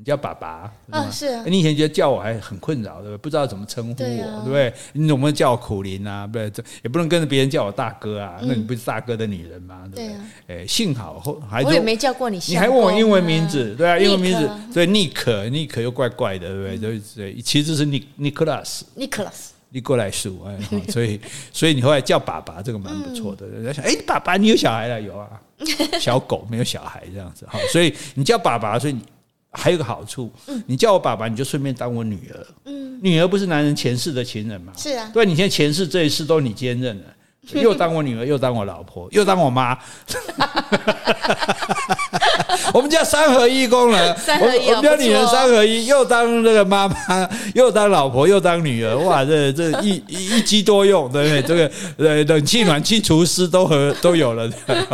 [0.00, 1.10] 你叫爸爸啊？
[1.12, 1.44] 是啊。
[1.46, 3.18] 你以前觉得叫我还很困扰，对不对？
[3.18, 4.72] 不知道怎么称呼我，对不对？
[4.94, 6.26] 你总不能叫我苦林啊？
[6.26, 6.50] 不对，
[6.82, 8.38] 也不能跟着别人叫我大哥啊。
[8.40, 9.86] 那你不是大哥的女人吗？
[9.94, 10.14] 对不
[10.46, 10.56] 对？
[10.62, 15.12] 哎，幸好后还我也没叫过你，你还问我英文名字，对啊，英文名字所以 Nick
[15.50, 16.98] Nick 又怪怪的，对不对？
[17.14, 21.20] 对，其实是尼尼克拉斯，尼克拉斯，尼过来数哎， 所以
[21.52, 23.46] 所以你后来叫爸爸，这个蛮不错的。
[23.46, 24.98] 人家想，哎，爸爸你有小孩了？
[24.98, 25.28] 有啊，
[26.00, 29.02] 小狗没有小孩这样子哈，所以你叫爸爸，所以你。
[29.52, 30.30] 还有个好处，
[30.66, 32.46] 你叫我爸爸，你就顺便当我女儿。
[32.66, 34.72] 嗯，女儿不是男人前世的情人吗？
[34.76, 37.04] 是啊，对，你现在前世这一世都你兼任了，
[37.60, 39.76] 又当我女儿，又当我老婆，又当我妈。
[42.72, 43.98] 我们叫三合一功能，
[44.40, 48.96] 我我们家女人三合一，又当这个妈妈，又当老婆，又当女儿。
[48.98, 51.42] 哇，这这一一机多用，对不对？
[51.48, 54.48] 这个呃，冷气、暖气、厨师都和都有了。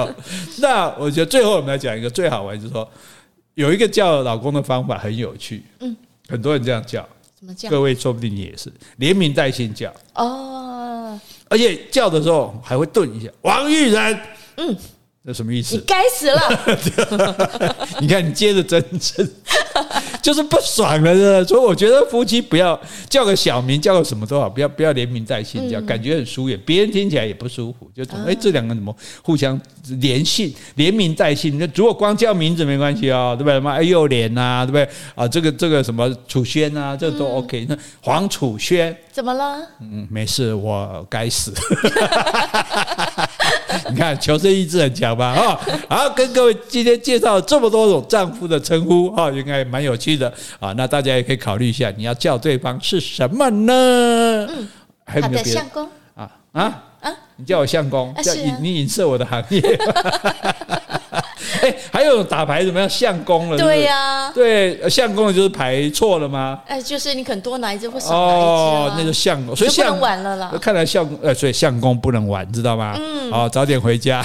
[0.61, 2.89] 那我觉得最后我们来讲一个最好玩，就是说。
[3.57, 5.97] 有一个叫老公的方法很有趣，嗯，
[6.29, 7.69] 很多人这样叫，怎么叫？
[7.71, 14.21] 各位说不定你也是连名带姓叫哦，而且叫的时候还会顿一下，王玉仁，
[14.57, 14.77] 嗯。
[15.25, 15.75] 这什么意思？
[15.75, 16.41] 你该死了！
[18.01, 19.29] 你看，你接着真真，
[20.27, 21.45] 就是不爽了？
[21.45, 22.77] 所以我觉得夫妻不要
[23.09, 27.89] 叫个小名，叫个什么都好，不要不要连名带姓叫，感觉很疏远，别人听起来也不舒服。
[27.95, 29.57] 就哎，这两个怎么互相
[30.01, 31.57] 连姓、连名带姓？
[31.61, 33.53] 那如果光叫名字没关系啊，对不对？
[33.55, 34.89] 什么哎幼莲呐，对不对？
[35.14, 37.64] 啊，这个这个什么楚轩啊，这都 OK。
[37.68, 39.59] 那黄楚轩怎么了？
[39.81, 41.55] 嗯，没事，我该死。
[43.91, 45.35] 你看，求生意志很强吧？
[45.35, 50.73] 哈，好，跟各位今天介绍这么多种丈夫的称呼，哈，应该蛮有趣的啊。
[50.77, 53.73] 那大家也可以考虑一下，你要叫对方是什么呢？
[54.49, 54.69] 嗯，
[55.05, 55.61] 还有没有别的？
[55.61, 56.62] 相公啊啊
[57.01, 57.12] 啊！
[57.37, 59.61] 你叫我相公，叫你你影射我的行业。
[61.62, 62.89] 哎，还有打牌怎么样？
[62.89, 63.59] 相公了？
[63.59, 66.59] 对呀，对，相公了就是牌错了吗？
[66.66, 70.53] 哎，就是你可能多拿一只或少拿一只哦，那就相公，所以不能玩了啦。
[70.61, 72.95] 看来相公，呃，所以相公不能玩，知道吗？
[72.99, 74.22] 嗯，好，早点回家。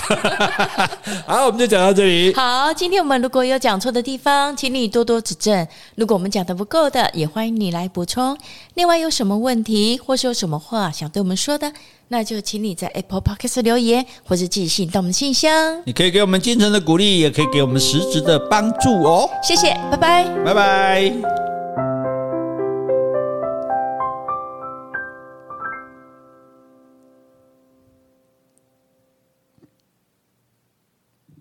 [1.27, 2.33] 好，我们就讲到这里。
[2.33, 5.67] 好，今天我们如果有讲错的地方，请你多多指正。
[5.95, 8.37] 如果我们讲的不够的，也欢迎你来补充。
[8.73, 11.71] 另外，有什么问题或是有什么话想对我们说的？
[12.07, 15.81] 那就请你在 Apple Podcast 留言，或是寄信到我们信箱。
[15.85, 19.29] 你可以给我们精神的鼓励，也可以给我们实质的帮助哦。
[19.43, 21.50] 谢谢，拜拜，拜拜。